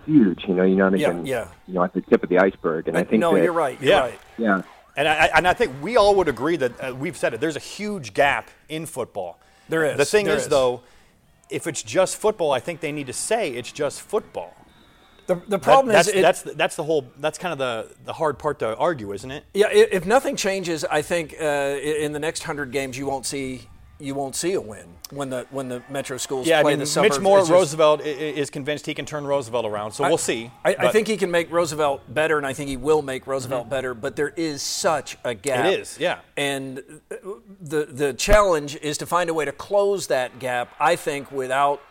huge. 0.05 0.43
You 0.47 0.53
know, 0.53 0.63
you're 0.63 0.77
not 0.77 0.99
even 0.99 1.25
yeah, 1.25 1.37
yeah. 1.39 1.47
you 1.67 1.73
know 1.73 1.83
at 1.83 1.93
the 1.93 2.01
tip 2.01 2.23
of 2.23 2.29
the 2.29 2.39
iceberg. 2.39 2.87
And 2.87 2.97
I 2.97 3.03
think 3.03 3.19
no, 3.19 3.33
that, 3.33 3.43
you're 3.43 3.53
right. 3.53 3.79
You're 3.81 3.89
yeah, 3.89 3.99
right. 3.99 4.19
yeah. 4.37 4.61
And 4.97 5.07
I, 5.07 5.29
and 5.35 5.47
I 5.47 5.53
think 5.53 5.73
we 5.81 5.97
all 5.97 6.15
would 6.15 6.29
agree 6.29 6.55
that 6.55 6.81
uh, 6.81 6.95
we've 6.95 7.17
said 7.17 7.33
it. 7.33 7.41
There's 7.41 7.57
a 7.57 7.59
huge 7.59 8.13
gap 8.13 8.49
in 8.69 8.85
football. 8.85 9.39
There 9.67 9.83
is. 9.83 9.97
The 9.97 10.05
thing 10.05 10.27
is, 10.27 10.43
is, 10.43 10.47
though, 10.47 10.81
if 11.49 11.67
it's 11.67 11.83
just 11.83 12.15
football, 12.15 12.51
I 12.51 12.59
think 12.59 12.79
they 12.79 12.91
need 12.91 13.07
to 13.07 13.13
say 13.13 13.51
it's 13.51 13.71
just 13.71 14.01
football. 14.01 14.55
The, 15.27 15.35
the 15.47 15.59
problem 15.59 15.87
that, 15.91 16.07
is 16.07 16.13
that's, 16.13 16.17
it, 16.17 16.21
that's 16.21 16.55
that's 16.55 16.75
the 16.75 16.83
whole 16.83 17.07
that's 17.17 17.39
kind 17.39 17.51
of 17.51 17.57
the 17.57 17.95
the 18.05 18.13
hard 18.13 18.37
part 18.37 18.59
to 18.59 18.75
argue, 18.77 19.11
isn't 19.11 19.31
it? 19.31 19.43
Yeah. 19.53 19.69
If 19.71 20.05
nothing 20.05 20.35
changes, 20.35 20.85
I 20.85 21.01
think 21.01 21.35
uh, 21.41 21.43
in 21.43 22.11
the 22.11 22.19
next 22.19 22.43
hundred 22.43 22.71
games 22.71 22.97
you 22.97 23.07
won't 23.07 23.25
see 23.25 23.67
you 23.99 24.13
won't 24.13 24.35
see 24.35 24.53
a 24.53 24.61
win 24.61 24.85
when 25.11 25.29
the 25.29 25.47
when 25.51 25.69
the 25.69 25.81
metro 25.89 26.17
schools 26.17 26.47
yeah, 26.47 26.61
play 26.61 26.73
I 26.73 26.75
mean, 26.75 26.79
the 26.79 26.85
suburbs. 26.85 27.17
Mitch 27.17 27.23
Moore 27.23 27.39
just, 27.39 27.51
Roosevelt 27.51 28.01
is 28.01 28.49
convinced 28.49 28.85
he 28.85 28.93
can 28.93 29.05
turn 29.05 29.25
Roosevelt 29.25 29.65
around, 29.65 29.93
so 29.93 30.03
I, 30.03 30.09
we'll 30.09 30.17
see. 30.17 30.51
I, 30.63 30.75
I, 30.77 30.91
think 30.91 31.07
he 31.07 31.15
can 31.15 31.31
make 31.31 31.49
Roosevelt 31.51 32.01
better, 32.13 32.37
and 32.37 32.45
I 32.45 32.53
think 32.53 32.69
he 32.69 32.77
will 32.77 33.01
make 33.01 33.25
Roosevelt 33.25 33.63
mm-hmm. 33.63 33.69
better. 33.69 33.93
But 33.93 34.15
there 34.15 34.33
is 34.35 34.61
such 34.61 35.17
a 35.23 35.33
gap. 35.33 35.65
It 35.65 35.79
is, 35.79 35.97
yeah. 35.99 36.19
And 36.35 36.83
the 37.61 37.85
the 37.85 38.13
challenge 38.13 38.75
is 38.77 38.97
to 38.97 39.05
find 39.05 39.29
a 39.29 39.33
way 39.33 39.45
to 39.45 39.53
close 39.53 40.07
that 40.07 40.39
gap. 40.39 40.73
I 40.79 40.95
think 40.95 41.31
without 41.31 41.81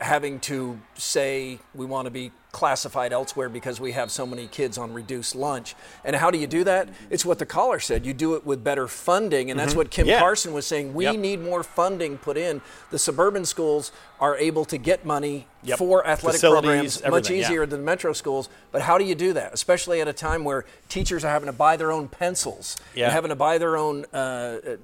having 0.00 0.40
to 0.40 0.78
say 0.94 1.58
we 1.74 1.86
want 1.86 2.06
to 2.06 2.10
be 2.10 2.32
classified 2.50 3.12
elsewhere 3.12 3.48
because 3.48 3.80
we 3.80 3.92
have 3.92 4.10
so 4.10 4.26
many 4.26 4.46
kids 4.46 4.78
on 4.78 4.92
reduced 4.92 5.34
lunch. 5.34 5.74
And 6.04 6.14
how 6.14 6.30
do 6.30 6.38
you 6.38 6.46
do 6.46 6.64
that? 6.64 6.88
It's 7.10 7.24
what 7.24 7.38
the 7.38 7.46
caller 7.46 7.80
said. 7.80 8.06
You 8.06 8.14
do 8.14 8.34
it 8.34 8.46
with 8.46 8.62
better 8.62 8.86
funding, 8.86 9.50
and 9.50 9.58
that's 9.58 9.70
mm-hmm. 9.70 9.78
what 9.78 9.90
Kim 9.90 10.06
yeah. 10.06 10.20
Carson 10.20 10.52
was 10.52 10.66
saying. 10.66 10.94
We 10.94 11.04
yep. 11.04 11.16
need 11.16 11.40
more 11.40 11.62
funding 11.62 12.18
put 12.18 12.36
in. 12.36 12.60
The 12.90 12.98
suburban 12.98 13.44
schools 13.44 13.92
are 14.20 14.36
able 14.36 14.64
to 14.66 14.78
get 14.78 15.04
money 15.04 15.46
yep. 15.62 15.78
for 15.78 16.06
athletic 16.06 16.40
programs 16.40 17.02
much 17.04 17.30
easier 17.30 17.60
yeah. 17.60 17.66
than 17.66 17.80
the 17.80 17.86
metro 17.86 18.12
schools. 18.12 18.48
But 18.72 18.82
how 18.82 18.98
do 18.98 19.04
you 19.04 19.14
do 19.14 19.32
that? 19.32 19.52
Especially 19.52 20.00
at 20.00 20.08
a 20.08 20.12
time 20.12 20.44
where 20.44 20.64
teachers 20.88 21.24
are 21.24 21.30
having 21.30 21.46
to 21.46 21.52
buy 21.52 21.76
their 21.76 21.92
own 21.92 22.08
pencils 22.08 22.76
yeah. 22.94 23.04
and 23.04 23.12
having 23.12 23.30
to 23.30 23.36
buy 23.36 23.58
their 23.58 23.76
own 23.76 24.06
uh, 24.12 24.16
uh 24.16 24.76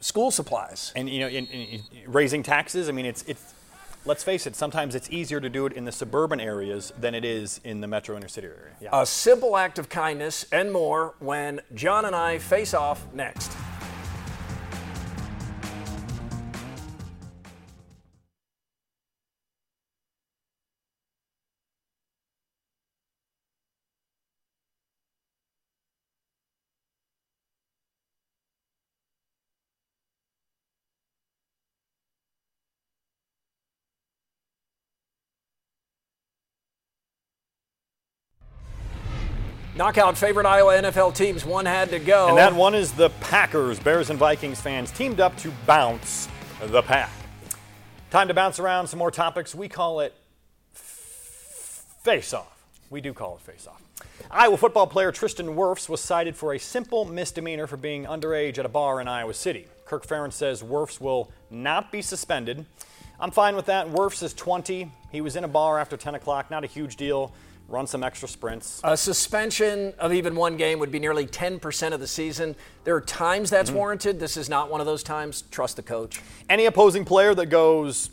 school 0.00 0.30
supplies. 0.30 0.92
And 0.94 1.08
you 1.08 1.20
know, 1.20 1.28
in, 1.28 1.46
in, 1.46 1.82
raising 2.06 2.42
taxes. 2.42 2.88
I 2.88 2.92
mean, 2.92 3.06
it's 3.06 3.22
it's 3.22 3.54
let's 4.04 4.24
face 4.24 4.46
it, 4.46 4.56
sometimes 4.56 4.94
it's 4.94 5.10
easier 5.10 5.40
to 5.40 5.48
do 5.48 5.66
it 5.66 5.72
in 5.72 5.84
the 5.84 5.92
suburban 5.92 6.40
areas 6.40 6.92
than 6.98 7.14
it 7.14 7.24
is 7.24 7.60
in 7.64 7.80
the 7.80 7.86
metro 7.86 8.16
inner 8.16 8.28
city 8.28 8.48
area. 8.48 8.76
Yeah. 8.80 9.00
A 9.00 9.06
simple 9.06 9.56
act 9.56 9.78
of 9.78 9.88
kindness 9.88 10.46
and 10.52 10.72
more 10.72 11.14
when 11.18 11.60
John 11.74 12.04
and 12.04 12.14
I 12.14 12.38
face 12.38 12.74
off 12.74 13.06
next. 13.12 13.52
Knockout 39.82 40.16
favorite 40.16 40.46
Iowa 40.46 40.74
NFL 40.74 41.12
teams. 41.12 41.44
One 41.44 41.66
had 41.66 41.90
to 41.90 41.98
go. 41.98 42.28
And 42.28 42.38
that 42.38 42.54
one 42.54 42.72
is 42.72 42.92
the 42.92 43.10
Packers. 43.18 43.80
Bears 43.80 44.10
and 44.10 44.18
Vikings 44.18 44.60
fans 44.60 44.92
teamed 44.92 45.18
up 45.18 45.36
to 45.38 45.50
bounce 45.66 46.28
the 46.66 46.82
pack. 46.82 47.10
Time 48.08 48.28
to 48.28 48.34
bounce 48.34 48.60
around 48.60 48.86
some 48.86 49.00
more 49.00 49.10
topics. 49.10 49.56
We 49.56 49.68
call 49.68 49.98
it 49.98 50.14
face 50.72 52.32
off. 52.32 52.64
We 52.90 53.00
do 53.00 53.12
call 53.12 53.34
it 53.34 53.40
face 53.40 53.66
off. 53.66 53.82
Iowa 54.30 54.56
football 54.56 54.86
player 54.86 55.10
Tristan 55.10 55.56
Wirfs 55.56 55.88
was 55.88 56.00
cited 56.00 56.36
for 56.36 56.54
a 56.54 56.60
simple 56.60 57.04
misdemeanor 57.04 57.66
for 57.66 57.76
being 57.76 58.04
underage 58.04 58.58
at 58.58 58.64
a 58.64 58.68
bar 58.68 59.00
in 59.00 59.08
Iowa 59.08 59.34
City. 59.34 59.66
Kirk 59.84 60.06
Ferentz 60.06 60.34
says 60.34 60.62
Wirfs 60.62 61.00
will 61.00 61.32
not 61.50 61.90
be 61.90 62.02
suspended. 62.02 62.64
I'm 63.18 63.32
fine 63.32 63.56
with 63.56 63.66
that. 63.66 63.88
Wirfs 63.88 64.22
is 64.22 64.32
20. 64.32 64.92
He 65.10 65.20
was 65.20 65.34
in 65.34 65.42
a 65.42 65.48
bar 65.48 65.80
after 65.80 65.96
10 65.96 66.14
o'clock. 66.14 66.52
Not 66.52 66.62
a 66.62 66.68
huge 66.68 66.94
deal. 66.94 67.32
Run 67.72 67.86
some 67.86 68.04
extra 68.04 68.28
sprints. 68.28 68.82
A 68.84 68.98
suspension 68.98 69.94
of 69.98 70.12
even 70.12 70.36
one 70.36 70.58
game 70.58 70.78
would 70.78 70.92
be 70.92 70.98
nearly 70.98 71.26
10% 71.26 71.92
of 71.94 72.00
the 72.00 72.06
season. 72.06 72.54
There 72.84 72.94
are 72.94 73.00
times 73.00 73.48
that's 73.48 73.70
Mm-hmm. 73.70 73.78
warranted. 73.78 74.20
This 74.20 74.36
is 74.36 74.50
not 74.50 74.70
one 74.70 74.80
of 74.80 74.86
those 74.86 75.02
times. 75.02 75.44
Trust 75.50 75.76
the 75.76 75.82
coach. 75.82 76.20
Any 76.50 76.66
opposing 76.66 77.06
player 77.06 77.34
that 77.34 77.46
goes 77.46 78.10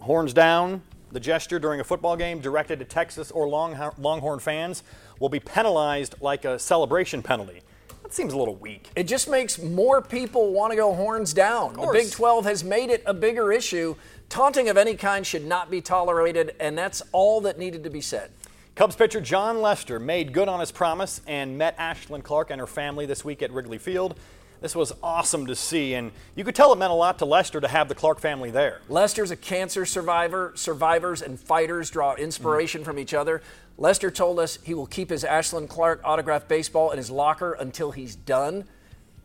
horns 0.00 0.34
down, 0.34 0.82
the 1.10 1.20
gesture 1.20 1.58
during 1.58 1.80
a 1.80 1.84
football 1.84 2.16
game 2.16 2.40
directed 2.40 2.78
to 2.80 2.84
Texas 2.84 3.30
or 3.30 3.48
Long- 3.48 3.74
Longhorn 3.98 4.40
fans 4.40 4.82
will 5.20 5.30
be 5.30 5.40
penalized 5.40 6.16
like 6.20 6.44
a 6.44 6.58
celebration 6.58 7.22
penalty. 7.22 7.62
That 8.02 8.12
seems 8.12 8.34
a 8.34 8.38
little 8.38 8.56
weak. 8.56 8.90
It 8.94 9.04
just 9.04 9.30
makes 9.30 9.58
more 9.58 10.02
people 10.02 10.52
want 10.52 10.72
to 10.72 10.76
go 10.76 10.94
horns 10.94 11.32
down. 11.32 11.76
The. 11.76 11.88
Big 11.94 12.10
12 12.10 12.44
has 12.44 12.62
made 12.62 12.90
it 12.90 13.02
a 13.06 13.14
bigger 13.14 13.52
issue. 13.52 13.96
Taunting 14.28 14.68
of 14.68 14.76
any 14.76 14.96
kind 14.96 15.26
should 15.26 15.46
not 15.46 15.70
be 15.70 15.80
tolerated, 15.80 16.54
and 16.60 16.76
that's 16.76 17.00
all 17.12 17.40
that 17.40 17.58
needed 17.58 17.84
to 17.84 17.90
be 17.90 18.02
said. 18.02 18.30
Cubs 18.80 18.96
pitcher 18.96 19.20
Jon 19.20 19.60
Lester 19.60 20.00
made 20.00 20.32
good 20.32 20.48
on 20.48 20.58
his 20.58 20.72
promise 20.72 21.20
and 21.26 21.58
met 21.58 21.76
Ashlyn 21.76 22.22
Clark 22.22 22.50
and 22.50 22.58
her 22.58 22.66
family 22.66 23.04
this 23.04 23.22
week 23.22 23.42
at 23.42 23.52
Wrigley 23.52 23.76
Field. 23.76 24.18
This 24.62 24.74
was 24.74 24.90
awesome 25.02 25.44
to 25.48 25.54
see, 25.54 25.92
and 25.92 26.12
you 26.34 26.44
could 26.44 26.54
tell 26.54 26.72
it 26.72 26.76
meant 26.76 26.90
a 26.90 26.94
lot 26.94 27.18
to 27.18 27.26
Lester 27.26 27.60
to 27.60 27.68
have 27.68 27.90
the 27.90 27.94
Clark 27.94 28.20
family 28.20 28.50
there. 28.50 28.80
Lester's 28.88 29.30
a 29.30 29.36
cancer 29.36 29.84
survivor. 29.84 30.54
Survivors 30.54 31.20
and 31.20 31.38
fighters 31.38 31.90
draw 31.90 32.14
inspiration 32.14 32.82
from 32.82 32.98
each 32.98 33.12
other. 33.12 33.42
Lester 33.76 34.10
told 34.10 34.38
us 34.38 34.58
he 34.64 34.72
will 34.72 34.86
keep 34.86 35.10
his 35.10 35.24
Ashlyn 35.24 35.68
Clark 35.68 36.00
autographed 36.02 36.48
baseball 36.48 36.90
in 36.90 36.96
his 36.96 37.10
locker 37.10 37.52
until 37.52 37.90
he's 37.90 38.16
done. 38.16 38.64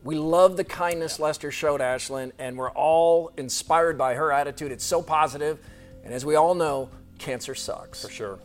We 0.03 0.15
love 0.15 0.57
the 0.57 0.65
kindness 0.65 1.17
Lester 1.17 1.49
showed 1.49 1.79
Ashlyn, 1.79 2.33
and 2.37 2.57
we're 2.57 2.71
all 2.71 3.31
inspired 3.37 3.97
by 3.97 4.15
her 4.15 4.33
attitude. 4.33 4.73
It's 4.73 4.83
so 4.83 5.01
positive, 5.01 5.59
and 6.03 6.13
as 6.13 6.25
we 6.25 6.35
all 6.35 6.55
know, 6.55 6.89
cancer 7.19 7.55
sucks. 7.55 8.01
For 8.01 8.11
sure. 8.11 8.39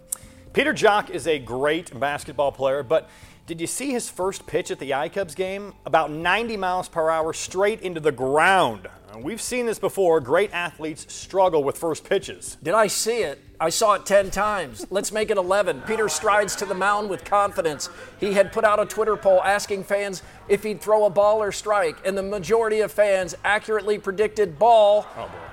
Peter 0.53 0.75
Jok 0.75 1.11
is 1.11 1.29
a 1.29 1.39
great 1.39 1.99
basketball 1.99 2.51
player, 2.51 2.83
but 2.83 3.09
did 3.47 3.61
you 3.61 3.69
see 3.69 3.93
his 3.93 4.11
first 4.11 4.49
pitch 4.49 4.73
at 4.73 4.81
the 4.81 4.91
iCubs 4.91 5.37
game? 5.37 5.75
About 5.87 6.11
90 6.11 6.57
miles 6.57 6.89
per 6.89 7.09
hour 7.09 7.33
straight 7.33 7.81
into 7.83 8.01
the 8.01 8.11
ground. 8.11 8.89
Uh, 9.13 9.19
We've 9.19 9.41
seen 9.41 9.67
this 9.67 9.79
before. 9.79 10.21
Great 10.21 10.53
athletes 10.53 11.13
struggle 11.13 11.63
with 11.63 11.79
first 11.79 12.03
pitches. 12.03 12.57
Did 12.65 12.75
I 12.75 12.89
see 12.89 13.19
it? 13.19 13.39
I 13.61 13.69
saw 13.69 13.95
it 13.95 14.07
10 14.07 14.33
times. 14.33 14.85
Let's 14.91 15.13
make 15.13 15.31
it 15.31 15.37
11. 15.37 15.83
Peter 15.83 16.09
strides 16.09 16.57
to 16.57 16.67
the 16.67 16.75
mound 16.75 17.11
with 17.11 17.25
confidence. 17.25 17.89
He 18.19 18.33
had 18.33 18.53
put 18.53 18.65
out 18.65 18.81
a 18.81 18.87
Twitter 18.87 19.17
poll 19.17 19.41
asking 19.45 19.85
fans 19.85 20.21
if 20.49 20.65
he'd 20.65 20.81
throw 20.81 21.05
a 21.05 21.11
ball 21.11 21.41
or 21.41 21.53
strike, 21.53 22.05
and 22.05 22.19
the 22.19 22.25
majority 22.25 22.81
of 22.81 22.91
fans 22.91 23.37
accurately 23.45 23.99
predicted 23.99 24.59
ball, 24.59 25.07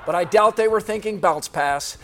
but 0.08 0.16
I 0.16 0.24
doubt 0.24 0.56
they 0.56 0.68
were 0.68 0.82
thinking 0.82 1.20
bounce 1.20 1.48
pass. 1.48 1.98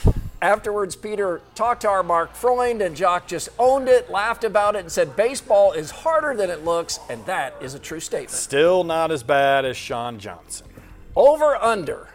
Afterwards, 0.44 0.98
Peter 0.98 1.40
talked 1.56 1.84
to 1.84 1.88
our 1.88 2.04
Mark 2.04 2.36
Freund, 2.36 2.82
and 2.82 2.98
Jok 2.98 3.28
just 3.28 3.48
owned 3.58 3.88
it, 3.88 4.12
laughed 4.12 4.44
about 4.44 4.76
it, 4.76 4.80
and 4.80 4.92
said 4.92 5.16
baseball 5.16 5.72
is 5.72 5.90
harder 5.90 6.36
than 6.36 6.50
it 6.50 6.66
looks, 6.66 7.00
and 7.10 7.26
that 7.26 7.56
is 7.62 7.76
a 7.76 7.80
true 7.80 8.02
statement. 8.02 8.32
Still 8.32 8.84
not 8.84 9.10
as 9.10 9.24
bad 9.24 9.64
as 9.64 9.78
Sean 9.78 10.20
Johnson. 10.20 10.68
Over 11.16 11.56
under. 11.56 12.10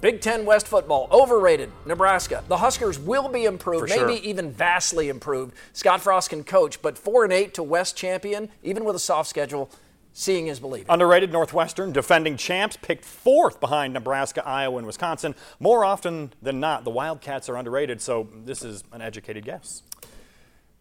Big 0.00 0.20
Ten 0.20 0.44
West 0.44 0.68
football, 0.68 1.08
overrated. 1.10 1.72
Nebraska. 1.84 2.44
The 2.46 2.58
Huskers 2.58 2.96
will 2.96 3.28
be 3.28 3.44
improved, 3.44 3.88
For 3.88 3.96
sure. 3.96 4.06
maybe 4.06 4.28
even 4.28 4.52
vastly 4.52 5.08
improved. 5.08 5.56
Scott 5.72 6.00
Frost 6.00 6.30
can 6.30 6.44
coach, 6.44 6.80
but 6.80 6.96
4 6.96 7.24
and 7.24 7.32
8 7.32 7.54
to 7.54 7.64
West 7.64 7.96
champion, 7.96 8.50
even 8.62 8.84
with 8.84 8.94
a 8.94 9.00
soft 9.00 9.28
schedule, 9.28 9.68
seeing 10.14 10.46
is 10.46 10.58
believing. 10.60 10.86
Underrated 10.88 11.30
Northwestern, 11.32 11.92
defending 11.92 12.38
champs, 12.38 12.78
picked 12.80 13.04
fourth 13.04 13.60
behind 13.60 13.92
Nebraska, 13.92 14.42
Iowa, 14.46 14.78
and 14.78 14.86
Wisconsin. 14.86 15.34
More 15.60 15.84
often 15.84 16.32
than 16.40 16.58
not, 16.60 16.84
the 16.84 16.90
Wildcats 16.90 17.50
are 17.50 17.56
underrated, 17.56 18.00
so 18.00 18.28
this 18.32 18.64
is 18.64 18.82
an 18.92 19.02
educated 19.02 19.44
guess. 19.44 19.82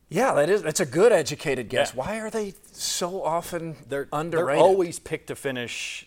Yeah, 0.10 0.34
that 0.36 0.50
is 0.50 0.62
that's 0.62 0.80
a 0.80 0.86
good 0.86 1.12
educated 1.12 1.68
guess. 1.70 1.90
Yeah. 1.92 1.96
Why 2.04 2.20
are 2.20 2.30
they 2.30 2.54
so 2.72 3.24
often 3.24 3.76
They're, 3.90 4.08
underrated? 4.14 4.60
they're 4.60 4.64
always 4.64 5.00
picked 5.00 5.28
to 5.28 5.36
finish 5.36 6.06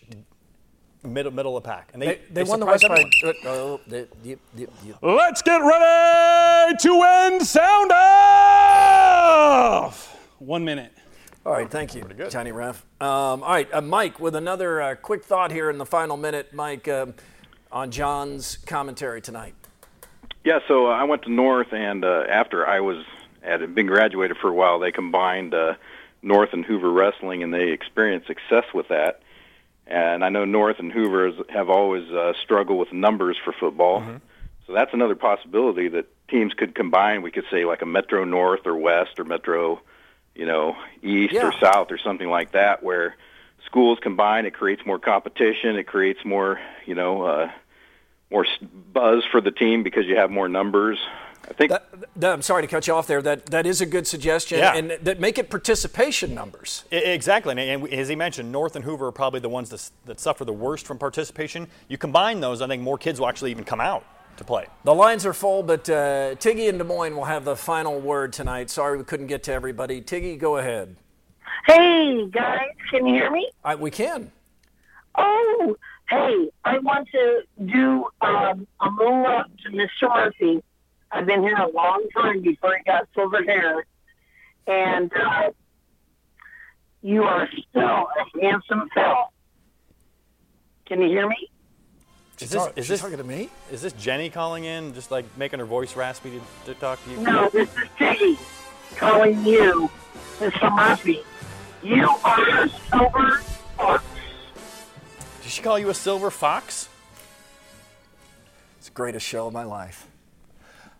middle 1.03 1.31
middle 1.33 1.57
of 1.57 1.63
the 1.63 1.69
pack. 1.69 1.89
And 1.93 2.01
they, 2.01 2.21
they, 2.31 2.43
won 2.43 2.61
the 2.61 2.65
West 2.65 2.83
by. 2.87 3.03
everyone. 3.23 3.35
Oh, 3.45 3.81
they- 3.85 4.07
yep, 4.23 4.39
yep, 4.55 4.69
yep. 4.85 4.97
Let's 5.01 5.41
get 5.41 5.57
ready 5.57 6.77
to 6.77 7.03
end 7.03 7.45
sound 7.45 7.91
off. 8.87 10.15
One 10.39 10.63
minute. 10.63 10.93
All 11.47 11.53
right, 11.53 11.71
thank 11.71 11.95
you, 11.95 12.03
Tiny 12.29 12.51
Ref. 12.51 12.85
Um, 12.99 13.41
all 13.41 13.53
right, 13.53 13.73
uh, 13.73 13.79
Mike, 13.79 14.19
with 14.19 14.35
another 14.35 14.81
uh, 14.81 14.95
quick 14.95 15.23
thought 15.23 15.49
here 15.49 15.69
in 15.69 15.77
the 15.77 15.85
final 15.85 16.17
minute, 16.17 16.51
Mike, 16.51 16.89
um, 16.89 17.13
on 17.71 17.89
John's 17.89 18.57
commentary 18.65 19.21
tonight. 19.21 19.55
Yeah, 20.43 20.59
so 20.67 20.87
uh, 20.87 20.89
I 20.89 21.05
went 21.05 21.21
to 21.21 21.31
North, 21.31 21.71
and 21.71 22.03
uh, 22.03 22.25
after 22.27 22.67
I 22.67 22.81
was 22.81 22.97
had 23.41 23.73
been 23.73 23.85
graduated 23.85 24.35
for 24.41 24.49
a 24.49 24.53
while, 24.53 24.77
they 24.79 24.91
combined 24.91 25.53
uh, 25.53 25.75
North 26.21 26.49
and 26.51 26.65
Hoover 26.65 26.91
wrestling, 26.91 27.43
and 27.43 27.53
they 27.53 27.69
experienced 27.69 28.27
success 28.27 28.65
with 28.73 28.89
that. 28.89 29.21
And 29.85 30.25
I 30.25 30.29
know 30.29 30.43
North 30.43 30.79
and 30.79 30.91
Hoover 30.91 31.31
have 31.47 31.69
always 31.69 32.11
uh, 32.11 32.33
struggled 32.43 32.77
with 32.77 32.91
numbers 32.91 33.37
for 33.41 33.53
football, 33.53 34.03
so 34.65 34.73
that's 34.73 34.93
another 34.93 35.15
possibility 35.15 35.87
that 35.87 36.07
teams 36.27 36.53
could 36.53 36.75
combine. 36.75 37.21
We 37.21 37.31
could 37.31 37.45
say 37.49 37.63
like 37.63 37.81
a 37.81 37.85
Metro 37.85 38.25
North 38.25 38.67
or 38.67 38.75
West 38.75 39.17
or 39.17 39.23
Metro, 39.23 39.79
you 40.37 40.45
know, 40.45 40.77
East 41.03 41.33
or 41.35 41.51
South 41.59 41.91
or 41.91 41.97
something 41.97 42.29
like 42.29 42.51
that, 42.51 42.83
where 42.83 43.15
schools 43.65 43.99
combine. 44.01 44.45
It 44.45 44.53
creates 44.53 44.85
more 44.85 44.99
competition. 44.99 45.75
It 45.75 45.87
creates 45.87 46.23
more, 46.23 46.59
you 46.85 46.95
know. 46.95 47.23
Uh, 47.23 47.51
more 48.29 48.45
buzz 48.93 49.23
for 49.31 49.39
the 49.39 49.51
team 49.51 49.83
because 49.83 50.05
you 50.05 50.17
have 50.17 50.29
more 50.29 50.49
numbers. 50.49 50.99
I 51.49 51.53
think 51.53 51.71
That, 52.17 52.33
I'm 52.33 52.41
sorry 52.41 52.61
to 52.63 52.67
cut 52.67 52.85
you 52.85 52.93
off 52.93 53.07
there. 53.07 53.21
That 53.21 53.45
that 53.47 53.65
is 53.65 53.79
a 53.79 53.85
good 53.85 54.05
suggestion, 54.05 54.59
Yeah. 54.59 54.75
and 54.75 54.91
that 54.91 55.21
make 55.21 55.37
it 55.37 55.49
participation 55.49 56.35
numbers. 56.35 56.83
I- 56.91 56.95
Exactly, 56.97 57.51
and- 57.53 57.85
and 57.85 57.93
as 57.93 58.09
he 58.09 58.17
mentioned, 58.17 58.51
North 58.51 58.75
and 58.75 58.83
Hoover 58.83 59.07
are 59.07 59.11
probably 59.13 59.39
the 59.39 59.47
ones 59.47 59.69
that, 59.69 59.89
that 60.07 60.19
suffer 60.19 60.43
the 60.43 60.51
worst 60.51 60.85
from 60.85 60.97
participation. 60.97 61.67
You 61.87 61.97
combine 61.97 62.41
those, 62.41 62.61
I 62.61 62.67
think 62.67 62.81
more 62.83 62.97
kids 62.97 63.17
will 63.17 63.29
actually 63.29 63.51
even 63.51 63.63
come 63.63 63.79
out 63.79 64.03
to 64.37 64.43
play. 64.43 64.67
The 64.83 64.93
lines 64.93 65.25
are 65.25 65.33
full, 65.33 65.63
but 65.63 65.89
uh, 65.89 66.35
Tiggy 66.35 66.69
and 66.69 66.77
Des 66.77 66.83
Moines 66.83 67.15
will 67.15 67.25
have 67.25 67.45
the 67.45 67.55
final 67.55 67.99
word 67.99 68.33
tonight. 68.33 68.69
Sorry 68.69 68.97
we 68.97 69.03
couldn't 69.03 69.27
get 69.27 69.43
to 69.43 69.53
everybody. 69.53 70.01
Tiggy, 70.01 70.37
go 70.37 70.57
ahead. 70.57 70.95
Hey 71.65 72.27
guys, 72.27 72.69
can 72.91 73.05
you 73.05 73.15
hear 73.15 73.29
me? 73.29 73.49
I, 73.63 73.75
we 73.75 73.91
can. 73.91 74.31
Oh, 75.15 75.75
hey, 76.09 76.49
I 76.63 76.79
want 76.79 77.07
to 77.11 77.41
do 77.65 78.05
um, 78.21 78.67
a 78.79 78.91
moon 78.91 79.25
up 79.25 79.47
to 79.63 79.71
Mr. 79.71 80.13
Murphy. 80.13 80.63
I've 81.11 81.25
been 81.25 81.41
here 81.41 81.57
a 81.57 81.69
long 81.71 82.05
time 82.13 82.41
before 82.41 82.77
he 82.77 82.83
got 82.83 83.07
silver 83.13 83.43
hair, 83.43 83.85
and 84.67 85.11
uh, 85.13 85.51
you 87.01 87.23
are 87.23 87.49
still 87.69 87.81
a 87.83 88.41
handsome 88.41 88.89
fellow. 88.93 89.29
Can 90.85 91.01
you 91.01 91.09
hear 91.09 91.27
me? 91.27 91.49
Is 92.39 92.51
this, 92.51 92.67
is 92.75 92.87
this 92.87 93.01
talking 93.01 93.17
to 93.17 93.23
me? 93.23 93.49
Is 93.71 93.81
this 93.81 93.93
Jenny 93.93 94.29
calling 94.29 94.65
in, 94.65 94.93
just 94.93 95.09
like 95.09 95.25
making 95.37 95.57
her 95.57 95.65
voice 95.65 95.95
raspy 95.95 96.39
to, 96.65 96.73
to 96.73 96.79
talk 96.79 97.03
to 97.03 97.11
you? 97.11 97.17
No, 97.17 97.49
this 97.49 97.67
is 97.69 97.89
Peggy 97.97 98.37
calling 98.95 99.43
you, 99.43 99.89
Mr. 100.37 100.75
Murphy. 100.75 101.23
You 101.81 102.07
are 102.23 102.63
a 102.63 102.69
silver 102.69 103.37
fox. 103.75 104.03
Did 105.41 105.51
she 105.51 105.61
call 105.63 105.79
you 105.79 105.89
a 105.89 105.95
silver 105.95 106.29
fox? 106.29 106.89
It's 108.77 108.87
the 108.87 108.93
greatest 108.93 109.25
show 109.25 109.47
of 109.47 109.53
my 109.53 109.63
life. 109.63 110.07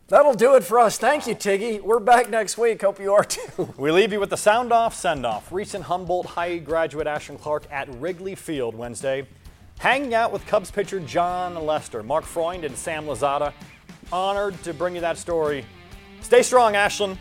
That'll 0.08 0.34
do 0.34 0.56
it 0.56 0.63
for 0.63 0.80
us. 0.80 0.97
Thank 0.97 1.28
you, 1.28 1.36
Tiggy. 1.36 1.82
We're 1.82 2.00
back 2.00 2.30
next 2.30 2.58
week. 2.58 2.82
Hope 2.82 3.00
you 3.00 3.13
are 3.13 3.23
too. 3.23 3.73
We 3.78 3.91
leave 3.91 4.12
you 4.12 4.19
with 4.19 4.30
the 4.30 4.38
sound 4.38 4.71
off, 4.71 4.95
send 4.95 5.26
off. 5.26 5.52
Recent 5.52 5.84
Humboldt 5.84 6.26
High 6.26 6.58
graduate 6.58 7.06
Ashton 7.06 7.38
Clark 7.38 7.65
at 7.69 7.93
Wrigley 7.95 8.34
Field 8.34 8.73
Wednesday, 8.73 9.28
hanging 9.80 10.13
out 10.13 10.32
with 10.32 10.46
Cubs 10.46 10.72
pitcher 10.72 11.00
Jon 11.00 11.56
Lester, 11.66 12.04
Mark 12.04 12.26
Freund, 12.26 12.63
and 12.63 12.76
Sam 12.76 13.06
Lazada. 13.06 13.54
Honored 14.12 14.62
to 14.63 14.74
bring 14.74 14.96
you 14.96 15.02
that 15.02 15.18
story. 15.18 15.66
Stay 16.22 16.42
strong, 16.42 16.74
Ashlyn. 16.74 17.18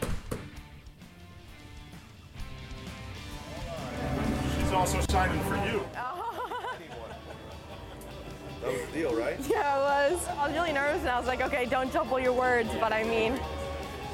She's 4.58 4.72
also 4.72 5.00
signing 5.10 5.40
for 5.44 5.56
you. 5.66 5.82
That 8.62 8.72
was 8.72 8.86
the 8.86 8.98
deal, 8.98 9.14
right? 9.14 9.38
Yeah, 9.48 10.08
it 10.08 10.12
was. 10.12 10.26
I 10.26 10.48
was 10.48 10.56
really 10.56 10.72
nervous 10.72 10.98
and 10.98 11.10
I 11.10 11.18
was 11.20 11.28
like, 11.28 11.40
okay, 11.40 11.66
don't 11.66 11.92
jumble 11.92 12.18
your 12.18 12.32
words, 12.32 12.68
but 12.80 12.92
I 12.92 13.04
mean, 13.04 13.38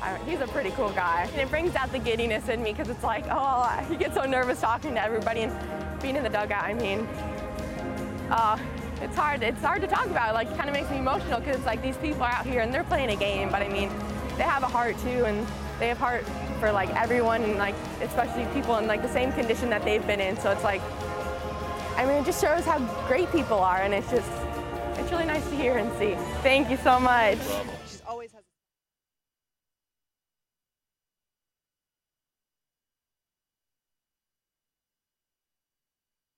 I 0.03 0.19
he's 0.27 0.41
a 0.41 0.47
pretty 0.47 0.73
cool 0.73 0.91
guy. 0.91 1.27
And 1.33 1.41
it 1.41 1.49
brings 1.49 1.75
out 1.75 1.91
the 1.91 1.99
giddiness 1.99 2.51
in 2.51 2.63
me 2.63 2.73
because 2.73 2.91
it's 2.91 3.03
like, 3.03 3.25
oh, 3.31 3.87
you 3.91 3.97
get 3.97 4.13
so 4.13 4.25
nervous 4.25 4.61
talking 4.61 4.93
to 4.93 5.03
everybody 5.03 5.41
and 5.41 6.03
being 6.03 6.17
in 6.17 6.23
the 6.23 6.29
dugout. 6.29 6.65
I 6.65 6.75
mean, 6.75 7.09
uh, 8.31 8.59
it's 9.01 9.17
hard. 9.17 9.43
It's 9.43 9.63
hard 9.63 9.83
to 9.83 9.89
talk 9.89 10.07
about. 10.07 10.35
Like, 10.35 10.49
it 10.49 10.57
kind 10.57 10.69
of 10.69 10.75
makes 10.75 10.91
me 10.91 10.99
emotional 10.99 11.41
because 11.41 11.57
it's 11.57 11.67
like 11.67 11.83
these 11.83 11.97
people 11.97 12.23
are 12.23 12.33
out 12.33 12.47
here 12.47 12.61
and 12.61 12.73
they're 12.73 12.85
playing 12.85 13.11
a 13.11 13.17
game, 13.17 13.51
but 13.51 13.63
I 13.63 13.69
mean, 13.69 13.89
they 14.37 14.45
have 14.45 14.63
a 14.63 14.69
heart 14.69 14.97
too, 14.99 15.25
and 15.25 15.47
they 15.79 15.89
have 15.89 15.99
heart 15.99 16.25
for 16.61 16.71
like 16.73 16.89
everyone, 16.91 17.43
and 17.43 17.59
like 17.59 17.75
especially 18.01 18.47
people 18.55 18.77
in 18.79 18.87
like 18.87 19.03
the 19.03 19.13
same 19.13 19.33
condition 19.33 19.69
that 19.71 19.85
they've 19.85 20.07
been 20.07 20.21
in. 20.21 20.37
So 20.39 20.51
it's 20.51 20.65
like, 20.65 20.81
I 21.97 22.07
mean, 22.07 22.23
it 22.23 22.25
just 22.25 22.41
shows 22.41 22.65
how 22.65 22.79
great 23.07 23.31
people 23.33 23.59
are, 23.59 23.83
and 23.83 23.93
it's 23.93 24.11
just, 24.11 24.31
it's 24.95 25.11
really 25.11 25.27
nice 25.27 25.47
to 25.49 25.57
hear 25.57 25.77
and 25.79 25.93
see. 25.99 26.15
Thank 26.43 26.71
you 26.71 26.77
so 26.77 26.99
much. 27.01 27.39